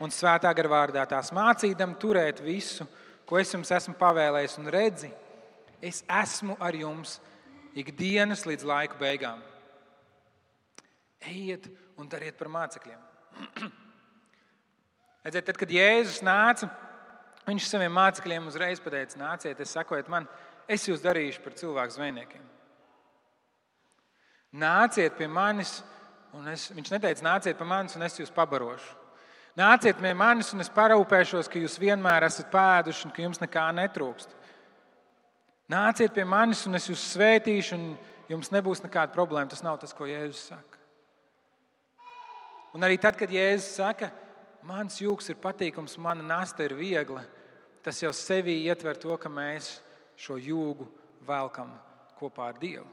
un 0.01 0.11
svētā 0.11 0.49
gara 0.57 0.71
vārdā, 0.71 1.05
tās 1.05 1.29
mācīdam 1.35 1.93
turēt 2.01 2.41
visu, 2.41 2.87
ko 3.31 3.39
es 3.39 3.53
jums 3.53 3.69
esmu 3.71 3.93
pavēlējis, 3.95 4.57
un 4.59 4.67
redzi, 4.75 5.07
es 5.79 6.01
esmu 6.03 6.57
ar 6.59 6.75
jums 6.75 7.13
ikdienas 7.79 8.43
līdz 8.43 8.67
laika 8.67 8.99
beigām. 8.99 9.39
Ejiet 11.31 11.69
un 11.95 12.11
dariet 12.11 12.35
par 12.35 12.51
mācekļiem. 12.51 12.99
Redziet, 15.23 15.47
tad, 15.47 15.55
kad 15.61 15.71
Jēzus 15.71 16.19
nāca, 16.27 16.67
viņš 17.47 17.71
saviem 17.71 17.95
mācekļiem 17.95 18.51
uzreiz 18.51 18.83
pateica: 18.83 19.21
Nāciet, 19.21 19.63
es 19.63 19.77
sakojiet 19.77 20.11
man, 20.11 20.27
es 20.67 20.89
jūs 20.89 21.03
darīšu 21.05 21.45
par 21.45 21.55
cilvēku 21.55 21.95
zvejniekiem. 21.95 22.47
Nāciet 24.59 25.15
pie 25.15 25.31
manis, 25.31 25.77
un 26.35 26.51
es, 26.51 26.67
viņš 26.75 26.97
neteica, 26.97 27.23
nāciet 27.29 27.55
pie 27.55 27.69
manis, 27.69 27.95
un 27.95 28.03
es 28.03 28.19
jūs 28.19 28.35
pabarošu. 28.35 29.00
Nāciet 29.59 29.97
pie 29.99 30.13
manis, 30.15 30.53
un 30.55 30.63
es 30.63 30.71
parūpēšos, 30.71 31.49
ka 31.51 31.59
jūs 31.59 31.75
vienmēr 31.81 32.23
esat 32.23 32.47
pēduši 32.53 33.07
un 33.07 33.11
ka 33.15 33.25
jums 33.25 33.41
nekā 33.41 33.65
netrūkst. 33.81 34.37
Nāciet 35.71 36.13
pie 36.15 36.23
manis, 36.27 36.63
un 36.67 36.79
es 36.79 36.87
jūs 36.87 37.03
svētīšu, 37.13 37.75
un 37.75 37.89
jums 38.31 38.51
nebūs 38.53 38.83
nekāda 38.85 39.11
problēma. 39.15 39.51
Tas 39.51 39.63
nav 39.63 39.81
tas, 39.81 39.91
ko 39.95 40.07
Jēzus 40.07 40.45
saka. 40.53 40.79
Un 42.71 42.87
arī 42.87 42.95
tad, 43.03 43.19
kad 43.19 43.31
Jēzus 43.31 43.75
saka, 43.81 44.11
mans 44.63 45.01
jūgs 45.03 45.27
ir 45.33 45.39
patīkams, 45.43 45.97
mana 45.99 46.23
nasta 46.23 46.63
ir 46.63 46.77
viegla, 46.79 47.25
tas 47.83 47.99
jau 47.99 48.13
sevī 48.15 48.61
ietver 48.69 48.99
to, 48.99 49.17
ka 49.19 49.31
mēs 49.31 49.81
šo 50.15 50.39
jūgu 50.39 50.87
velkam 51.27 51.75
kopā 52.19 52.53
ar 52.53 52.59
Dievu. 52.61 52.87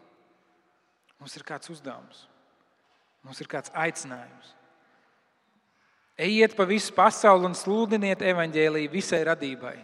Mums 1.23 1.35
ir 1.39 1.47
kāds 1.47 1.71
uzdevums, 1.71 2.27
mums 3.23 3.39
ir 3.43 3.51
kāds 3.51 3.75
aicinājums. 3.75 4.58
Ejiet 6.19 6.57
pa 6.59 6.67
visu 6.67 6.91
pasauli 6.97 7.47
un 7.47 7.55
sludiniet 7.55 8.25
evaņģēlīju 8.27 8.91
visai 8.91 9.21
radībai. 9.29 9.77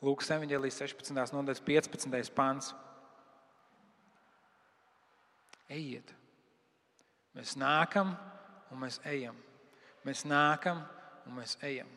Lūkas 0.00 0.30
evaņģēlijas 0.32 0.78
16. 0.80 1.34
nodaļas 1.36 1.60
15. 1.66 2.30
pāns. 2.32 2.70
Ejiet! 5.68 6.14
Mēs 7.36 7.52
nākam 7.60 8.14
un 8.72 8.80
mēs 8.80 8.96
ejam. 9.06 9.36
Mēs 10.08 10.24
nākam 10.24 10.80
un 11.28 11.36
mēs 11.36 11.58
ejam. 11.62 11.90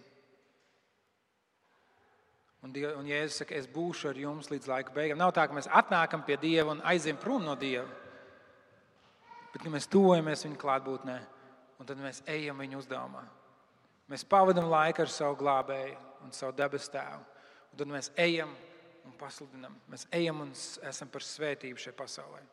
Un, 2.63 2.71
Diev, 2.76 2.97
un 2.99 3.08
Jēzus 3.08 3.41
saka, 3.41 3.56
es 3.56 3.67
būšu 3.67 4.12
ar 4.12 4.19
jums 4.19 4.52
līdz 4.52 4.67
laika 4.71 4.93
beigām. 4.95 5.19
Nav 5.19 5.32
tā, 5.36 5.45
ka 5.47 5.56
mēs 5.56 5.67
atnākam 5.71 6.23
pie 6.28 6.38
Dieva 6.39 6.76
un 6.76 6.84
aizejam 6.88 7.19
prom 7.19 7.43
no 7.43 7.56
Dieva. 7.60 7.88
Bet 9.56 9.65
mēs 9.71 9.88
tuvojamies 9.91 10.43
viņa 10.47 10.60
klātbūtnē, 10.60 11.17
un 11.80 11.88
tad 11.88 11.99
mēs 12.04 12.21
ejam 12.32 12.60
viņa 12.63 12.80
uzdevumā. 12.80 13.23
Mēs 14.12 14.26
pavadām 14.28 14.68
laiku 14.72 15.04
ar 15.06 15.12
savu 15.12 15.38
glābēju 15.39 15.96
un 16.26 16.34
savu 16.36 16.56
dabas 16.58 16.89
tēvu. 16.92 17.22
Un 17.72 17.80
tad 17.80 17.89
mēs 17.89 18.12
ejam 18.20 18.52
un 19.08 19.16
pasludinām. 19.20 19.76
Mēs 19.92 20.08
ejam 20.13 20.44
un 20.44 20.52
esam 20.89 21.10
par 21.12 21.26
svētību 21.26 21.82
šajā 21.82 21.96
pasaulē. 21.98 22.44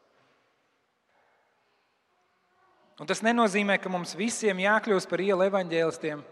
Un 3.00 3.08
tas 3.08 3.22
nenozīmē, 3.24 3.78
ka 3.80 3.88
mums 3.88 4.12
visiem 4.18 4.58
jākļūst 4.60 5.08
par 5.08 5.22
ielu 5.24 5.46
evaņģēlistiem, 5.46 6.22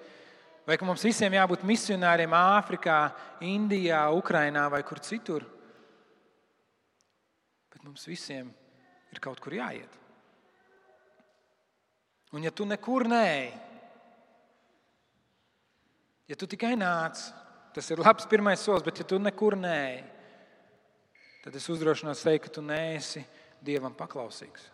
vai 0.68 0.76
ka 0.76 0.84
mums 0.84 1.04
visiem 1.06 1.32
jābūt 1.32 1.64
misionāriem 1.64 2.34
Āfrikā, 2.36 2.98
Indijā, 3.48 4.02
Ukrajinā 4.12 4.66
vai 4.68 4.82
kur 4.84 5.00
citur. 5.00 5.46
Bet 7.72 7.80
mums 7.86 8.04
visiem 8.08 8.50
ir 9.14 9.22
kaut 9.24 9.40
kur 9.40 9.56
jāiet. 9.56 9.96
Un 12.36 12.44
ja 12.44 12.52
tu 12.52 12.68
nekur 12.68 13.06
neej, 13.08 13.48
Ja 16.28 16.36
tu 16.36 16.46
tikai 16.46 16.74
nāc, 16.76 17.20
tas 17.72 17.88
ir 17.88 18.02
labs 18.04 18.26
pirmais 18.28 18.60
solis, 18.60 18.84
bet 18.84 19.00
ja 19.00 19.06
tu 19.08 19.16
nekur 19.22 19.56
neej, 19.56 20.02
tad 21.44 21.56
es 21.56 21.68
uzdrošinos 21.72 22.24
teikt, 22.24 22.48
ka 22.48 22.58
tu 22.58 22.64
neesi 22.64 23.24
Dievam 23.64 23.94
paklausīgs. 23.96 24.68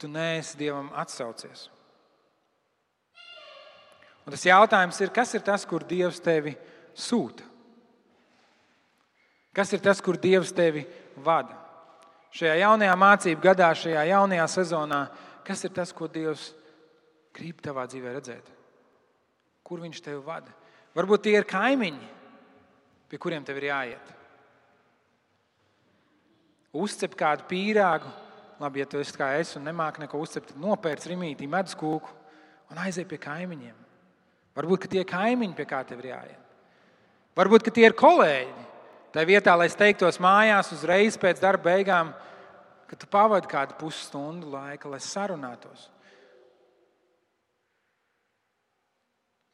Tu 0.00 0.08
neesi 0.10 0.56
Dievam 0.58 0.88
atsaucies. 0.98 1.68
Un 4.24 4.32
tas 4.32 4.42
jautājums 4.44 4.98
ir, 5.04 5.12
kas 5.12 5.36
ir 5.36 5.44
tas, 5.44 5.66
kur 5.68 5.84
Dievs 5.84 6.18
tevi 6.24 6.56
sūta? 6.96 7.44
Kas 9.54 9.70
ir 9.76 9.84
tas, 9.84 10.00
kur 10.02 10.18
Dievs 10.18 10.50
tevi 10.56 10.82
vada? 11.22 11.60
Šajā 12.34 12.56
jaunajā 12.64 12.96
mācību 12.98 13.44
gadā, 13.44 13.68
šajā 13.78 14.02
jaunajā 14.10 14.48
sezonā, 14.50 15.04
kas 15.46 15.62
ir 15.68 15.74
tas, 15.76 15.92
ko 15.94 16.08
Dievs 16.10 16.50
grib 17.36 17.60
tavā 17.62 17.84
dzīvē 17.86 18.16
redzēt? 18.16 18.50
Kur 19.64 19.80
viņš 19.80 20.02
tevi 20.04 20.20
vada? 20.24 20.52
Varbūt 20.94 21.24
tie 21.24 21.38
ir 21.38 21.46
kaimiņi, 21.48 22.10
pie 23.10 23.20
kuriem 23.20 23.46
tev 23.46 23.58
ir 23.58 23.70
jāiet. 23.70 24.12
Uzcep 26.74 27.14
kādu 27.18 27.46
pīrāgu, 27.50 28.10
labi, 28.60 28.82
ja 28.82 28.86
tu 28.90 29.00
esi 29.00 29.14
kā 29.16 29.30
es 29.38 29.54
un 29.58 29.64
nemāki 29.66 30.04
neko 30.04 30.20
uzcept, 30.22 30.52
tad 30.52 30.60
nopērc 30.62 31.06
rīmītī 31.10 31.48
medus 31.50 31.76
kūku 31.78 32.10
un 32.70 32.82
aizej 32.84 33.06
pie 33.08 33.18
kaimiņiem. 33.22 33.80
Varbūt 34.54 34.88
tie 34.90 35.02
ir 35.02 35.08
kaimiņi, 35.10 35.56
pie 35.58 35.66
kā 35.70 35.82
tev 35.86 36.02
ir 36.02 36.12
jāiet. 36.12 36.44
Varbūt 37.34 37.72
tie 37.74 37.88
ir 37.88 37.96
kolēģi. 37.98 38.68
Tā 39.14 39.22
vietā, 39.26 39.54
lai 39.58 39.68
steigtos 39.70 40.18
mājās 40.22 40.72
uzreiz 40.74 41.16
pēc 41.18 41.40
darba 41.42 41.70
beigām, 41.70 42.10
kad 42.90 42.98
tu 42.98 43.06
pavadi 43.10 43.50
kādu 43.50 43.76
pusstundu 43.78 44.50
laika, 44.50 44.90
lai 44.90 45.00
sarunātos. 45.02 45.88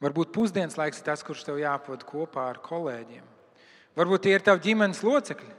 Varbūt 0.01 0.31
pusdienas 0.33 0.79
laiks 0.79 1.01
ir 1.01 1.05
tas, 1.05 1.21
kurš 1.25 1.43
tev 1.45 1.59
jāpavada 1.61 2.07
kopā 2.09 2.47
ar 2.49 2.59
kolēģiem. 2.65 3.25
Varbūt 3.97 4.25
tie 4.25 4.33
ir 4.33 4.45
tavi 4.45 4.63
ģimenes 4.65 5.03
locekļi, 5.05 5.51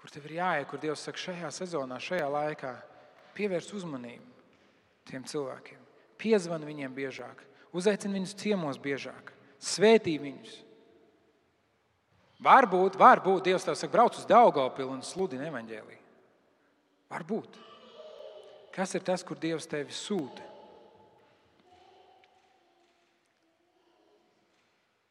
kur 0.00 0.12
tev 0.12 0.28
ir 0.30 0.38
jāiet, 0.38 0.68
kur 0.70 0.80
Dievs 0.80 1.04
saka, 1.04 1.20
šajā 1.20 1.50
sezonā, 1.52 1.98
šajā 2.00 2.28
laikā 2.30 2.72
pievērs 3.36 3.68
uzmanību 3.76 4.24
tiem 5.10 5.26
cilvēkiem. 5.28 5.80
Piezvan 6.20 6.64
viņiem 6.64 6.94
biežāk, 6.96 7.44
uzaicini 7.76 8.20
viņus 8.20 8.36
ciemos 8.40 8.80
biežāk, 8.80 9.32
svētī 9.60 10.16
viņus. 10.22 10.58
Varbūt, 12.40 12.96
varbūt 12.96 13.50
Dievs 13.50 13.66
tev 13.66 13.76
saka, 13.76 13.92
brauc 13.92 14.16
uz 14.16 14.28
Daugopilu 14.28 14.94
un 14.94 15.02
sludini 15.04 15.50
evaņģēlīju. 15.50 16.04
Varbūt. 17.12 17.58
Kas 18.72 18.94
ir 18.96 19.04
tas, 19.04 19.24
kur 19.26 19.36
Dievs 19.36 19.68
tevi 19.68 19.92
sūta? 19.92 20.49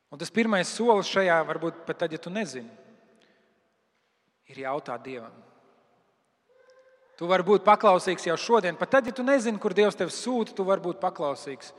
Un 0.10 0.18
tas 0.18 0.32
pirmais 0.34 0.70
solis 0.70 1.10
šajā, 1.10 1.38
varbūt 1.46 1.84
pat 1.86 2.02
tad, 2.04 2.14
ja 2.14 2.22
tu 2.22 2.32
nezini, 2.34 2.70
ir 4.50 4.64
jautāt 4.66 5.04
Dievam. 5.06 5.36
Tu 7.20 7.28
vari 7.30 7.44
būt 7.46 7.66
paklausīgs 7.68 8.26
jau 8.26 8.38
šodien, 8.40 8.78
pat 8.80 8.96
tad, 8.96 9.10
ja 9.10 9.14
tu 9.14 9.26
nezini, 9.26 9.60
kur 9.62 9.76
Dievs 9.76 9.98
tevi 10.00 10.14
sūta, 10.16 10.56
tu 10.56 10.66
vari 10.66 10.82
būt 10.82 11.02
paklausīgs 11.02 11.74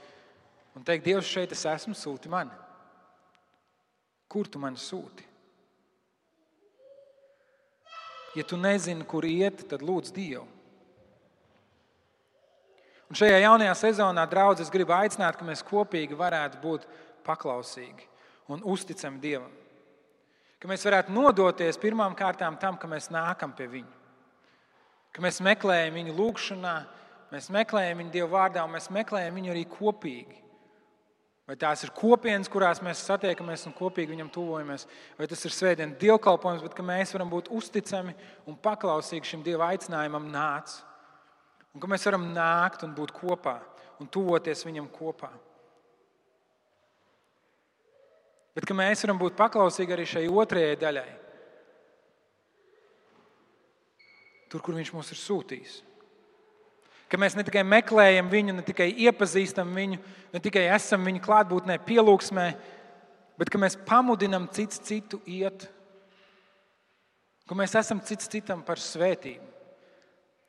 un 0.79 0.85
teikt, 0.87 1.09
Dievs, 1.09 1.27
šeit 1.27 1.51
es 1.57 1.65
esmu, 1.67 1.97
sūti 1.99 2.31
mani. 2.31 2.55
Kur 4.31 4.47
tu 4.47 4.61
mani 4.63 4.79
sūti? 4.79 5.27
Ja 8.39 8.45
tu 8.47 8.55
nezini, 8.61 9.03
kur 9.11 9.27
iet, 9.27 9.65
tad 9.73 9.83
lūdz 9.83 10.15
Dievu. 10.15 10.45
Un 13.11 13.19
šajā 13.19 13.41
jaunajā 13.43 13.73
sezonā, 13.75 14.23
draugs, 14.31 14.63
es 14.63 14.71
gribu 14.71 14.95
aicināt, 14.95 15.35
ka 15.35 15.49
mēs 15.49 15.65
kopīgi 15.67 16.15
varētu 16.15 16.63
būt 16.63 16.87
paklausīgi 17.27 18.10
un 18.51 18.65
uzticami 18.67 19.21
Dievam. 19.23 19.51
Ka 20.61 20.69
mēs 20.69 20.85
varētu 20.85 21.15
nodoties 21.15 21.79
pirmām 21.81 22.13
kārtām 22.19 22.59
tam, 22.61 22.77
ka 22.77 22.89
mēs 22.91 23.09
nākam 23.13 23.55
pie 23.57 23.69
Viņa. 23.71 23.97
Ka 25.15 25.23
mēs 25.25 25.41
meklējam 25.45 25.97
Viņu 25.97 26.17
lūgšanā, 26.19 26.75
mēs 27.33 27.49
meklējam 27.55 28.03
viņu 28.03 28.15
Dieva 28.15 28.31
vārdā, 28.35 28.65
un 28.67 28.75
mēs 28.75 28.91
meklējam 28.93 29.39
viņu 29.39 29.53
arī 29.55 29.65
kopīgi. 29.71 30.39
Vai 31.51 31.57
tās 31.59 31.83
ir 31.83 31.91
kopienas, 31.97 32.47
kurās 32.51 32.79
mēs 32.85 33.01
satiekamies 33.09 33.65
un 33.67 33.75
kopīgi 33.75 34.13
viņam 34.13 34.29
tuvojamies, 34.31 34.85
vai 35.19 35.27
tas 35.31 35.41
ir 35.43 35.55
svētdienas 35.55 35.99
dievkalpojums, 35.99 36.63
bet 36.63 36.79
mēs 36.87 37.11
varam 37.17 37.33
būt 37.33 37.51
uzticami 37.51 38.15
un 38.47 38.59
paklausīgi 38.63 39.33
šim 39.33 39.43
Dieva 39.43 39.73
aicinājumam, 39.73 40.29
nāc. 40.31 40.77
Un 41.75 41.83
ka 41.83 41.91
mēs 41.91 42.07
varam 42.07 42.29
nākt 42.35 42.85
un 42.87 42.95
būt 42.95 43.15
kopā 43.17 43.59
un 43.99 44.07
tuvoties 44.07 44.63
viņam 44.67 44.87
kopā. 44.95 45.33
Bet 48.57 48.67
ka 48.67 48.75
mēs 48.75 49.05
varam 49.05 49.21
būt 49.21 49.39
paklausīgi 49.39 49.95
arī 49.95 50.07
šai 50.11 50.25
otrajai 50.27 50.79
daļai, 50.81 51.11
tur, 54.51 54.63
kur 54.65 54.75
viņš 54.75 54.91
mūs 54.97 55.13
ir 55.15 55.21
sūtījis. 55.21 55.77
Ka 57.11 57.19
mēs 57.19 57.35
ne 57.39 57.43
tikai 57.47 57.63
meklējam 57.67 58.31
viņu, 58.31 58.55
ne 58.55 58.65
tikai 58.67 58.89
iepazīstam 59.07 59.71
viņu, 59.75 59.99
ne 60.35 60.41
tikai 60.43 60.69
esam 60.71 61.07
viņa 61.07 61.23
klātbūtnē, 61.25 61.79
pielūgsmē, 61.87 62.47
bet 63.39 63.51
ka 63.51 63.59
mēs 63.59 63.79
pamudinam 63.87 64.47
cits 64.55 64.83
citu 64.87 65.19
iet. 65.27 65.67
Ka 67.51 67.59
mēs 67.59 67.75
esam 67.79 68.03
cits 68.07 68.31
citam 68.31 68.63
par 68.67 68.79
svētību. 68.83 69.47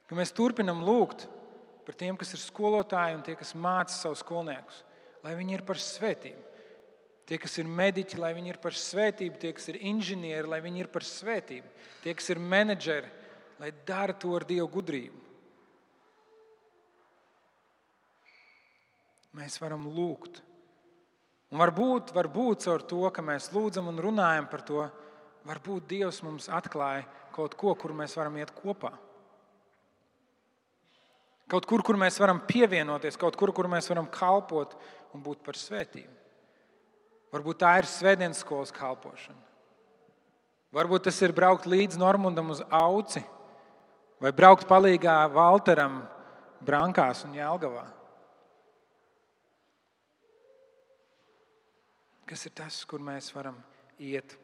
Ka 0.10 0.18
mēs 0.18 0.34
turpinam 0.38 0.84
lūgt 0.86 1.26
par 1.86 1.98
tiem, 1.98 2.18
kas 2.20 2.36
ir 2.36 2.42
skolotāji 2.44 3.18
un 3.18 3.26
tie, 3.26 3.34
kas 3.40 3.56
māca 3.58 3.94
savus 3.96 4.22
skolniekus, 4.22 4.84
lai 5.26 5.34
viņi 5.38 5.58
ir 5.58 5.66
par 5.66 5.82
svētību. 5.82 6.51
Tie, 7.32 7.40
kas 7.40 7.56
ir 7.64 7.72
mediķi, 7.72 8.20
lai 8.20 8.34
viņi 8.36 8.52
ir 8.52 8.60
par 8.60 8.76
svētību, 8.76 9.40
tie, 9.40 9.54
kas 9.56 9.70
ir 9.72 9.80
inženieri, 9.88 10.50
lai 10.52 10.60
viņi 10.60 10.84
ir 10.84 10.92
par 10.92 11.06
svētību, 11.08 11.70
tie, 12.04 12.16
kas 12.20 12.28
ir 12.34 12.42
menedžeri, 12.44 13.08
lai 13.62 13.72
dara 13.88 14.12
to 14.12 14.34
ar 14.36 14.44
Dieva 14.50 14.68
gudrību. 14.68 15.22
mēs 19.38 19.60
varam 19.62 19.88
lūgt. 19.92 20.42
Un 21.52 21.60
varbūt, 21.60 22.14
varbūt 22.16 22.66
caur 22.66 22.84
to, 22.88 23.02
ka 23.12 23.24
mēs 23.26 23.52
lūdzam 23.56 23.90
un 23.92 24.00
runājam 24.00 24.48
par 24.52 24.64
to, 24.68 24.86
varbūt 25.48 25.90
Dievs 25.90 26.22
mums 26.24 26.48
atklāja 26.52 27.08
kaut 27.36 27.58
ko, 27.60 27.74
kur 27.76 27.96
mēs 27.96 28.16
varam 28.20 28.38
iet 28.40 28.54
kopā. 28.56 28.94
Kaut 31.52 31.68
kur, 31.68 31.84
kur 31.84 31.98
mēs 32.00 32.20
varam 32.22 32.40
pievienoties, 32.48 33.20
kaut 33.20 33.36
kur, 33.40 33.52
kur 33.52 33.68
mēs 33.72 33.90
varam 33.92 34.08
kalpot 34.08 34.78
un 35.16 35.24
būt 35.24 35.42
par 35.44 35.60
svētību. 35.60 36.21
Varbūt 37.32 37.62
tā 37.64 37.78
ir 37.80 37.88
svētdienas 37.88 38.42
skolas 38.44 38.74
kalpošana. 38.76 39.40
Varbūt 40.76 41.08
tas 41.08 41.18
ir 41.24 41.34
braukt 41.36 41.68
līdz 41.68 42.00
Normundam 42.00 42.52
uz 42.52 42.62
auci 42.72 43.24
vai 44.22 44.32
braukt 44.36 44.68
palīgā 44.70 45.18
Valteram 45.34 46.04
Brankās 46.64 47.26
un 47.28 47.36
Jēlgavā. 47.36 47.88
kas 52.32 52.46
ir 52.48 52.54
tas, 52.56 52.76
kur 52.88 53.04
mēs 53.04 53.28
varam 53.36 53.58
iet 54.00 54.38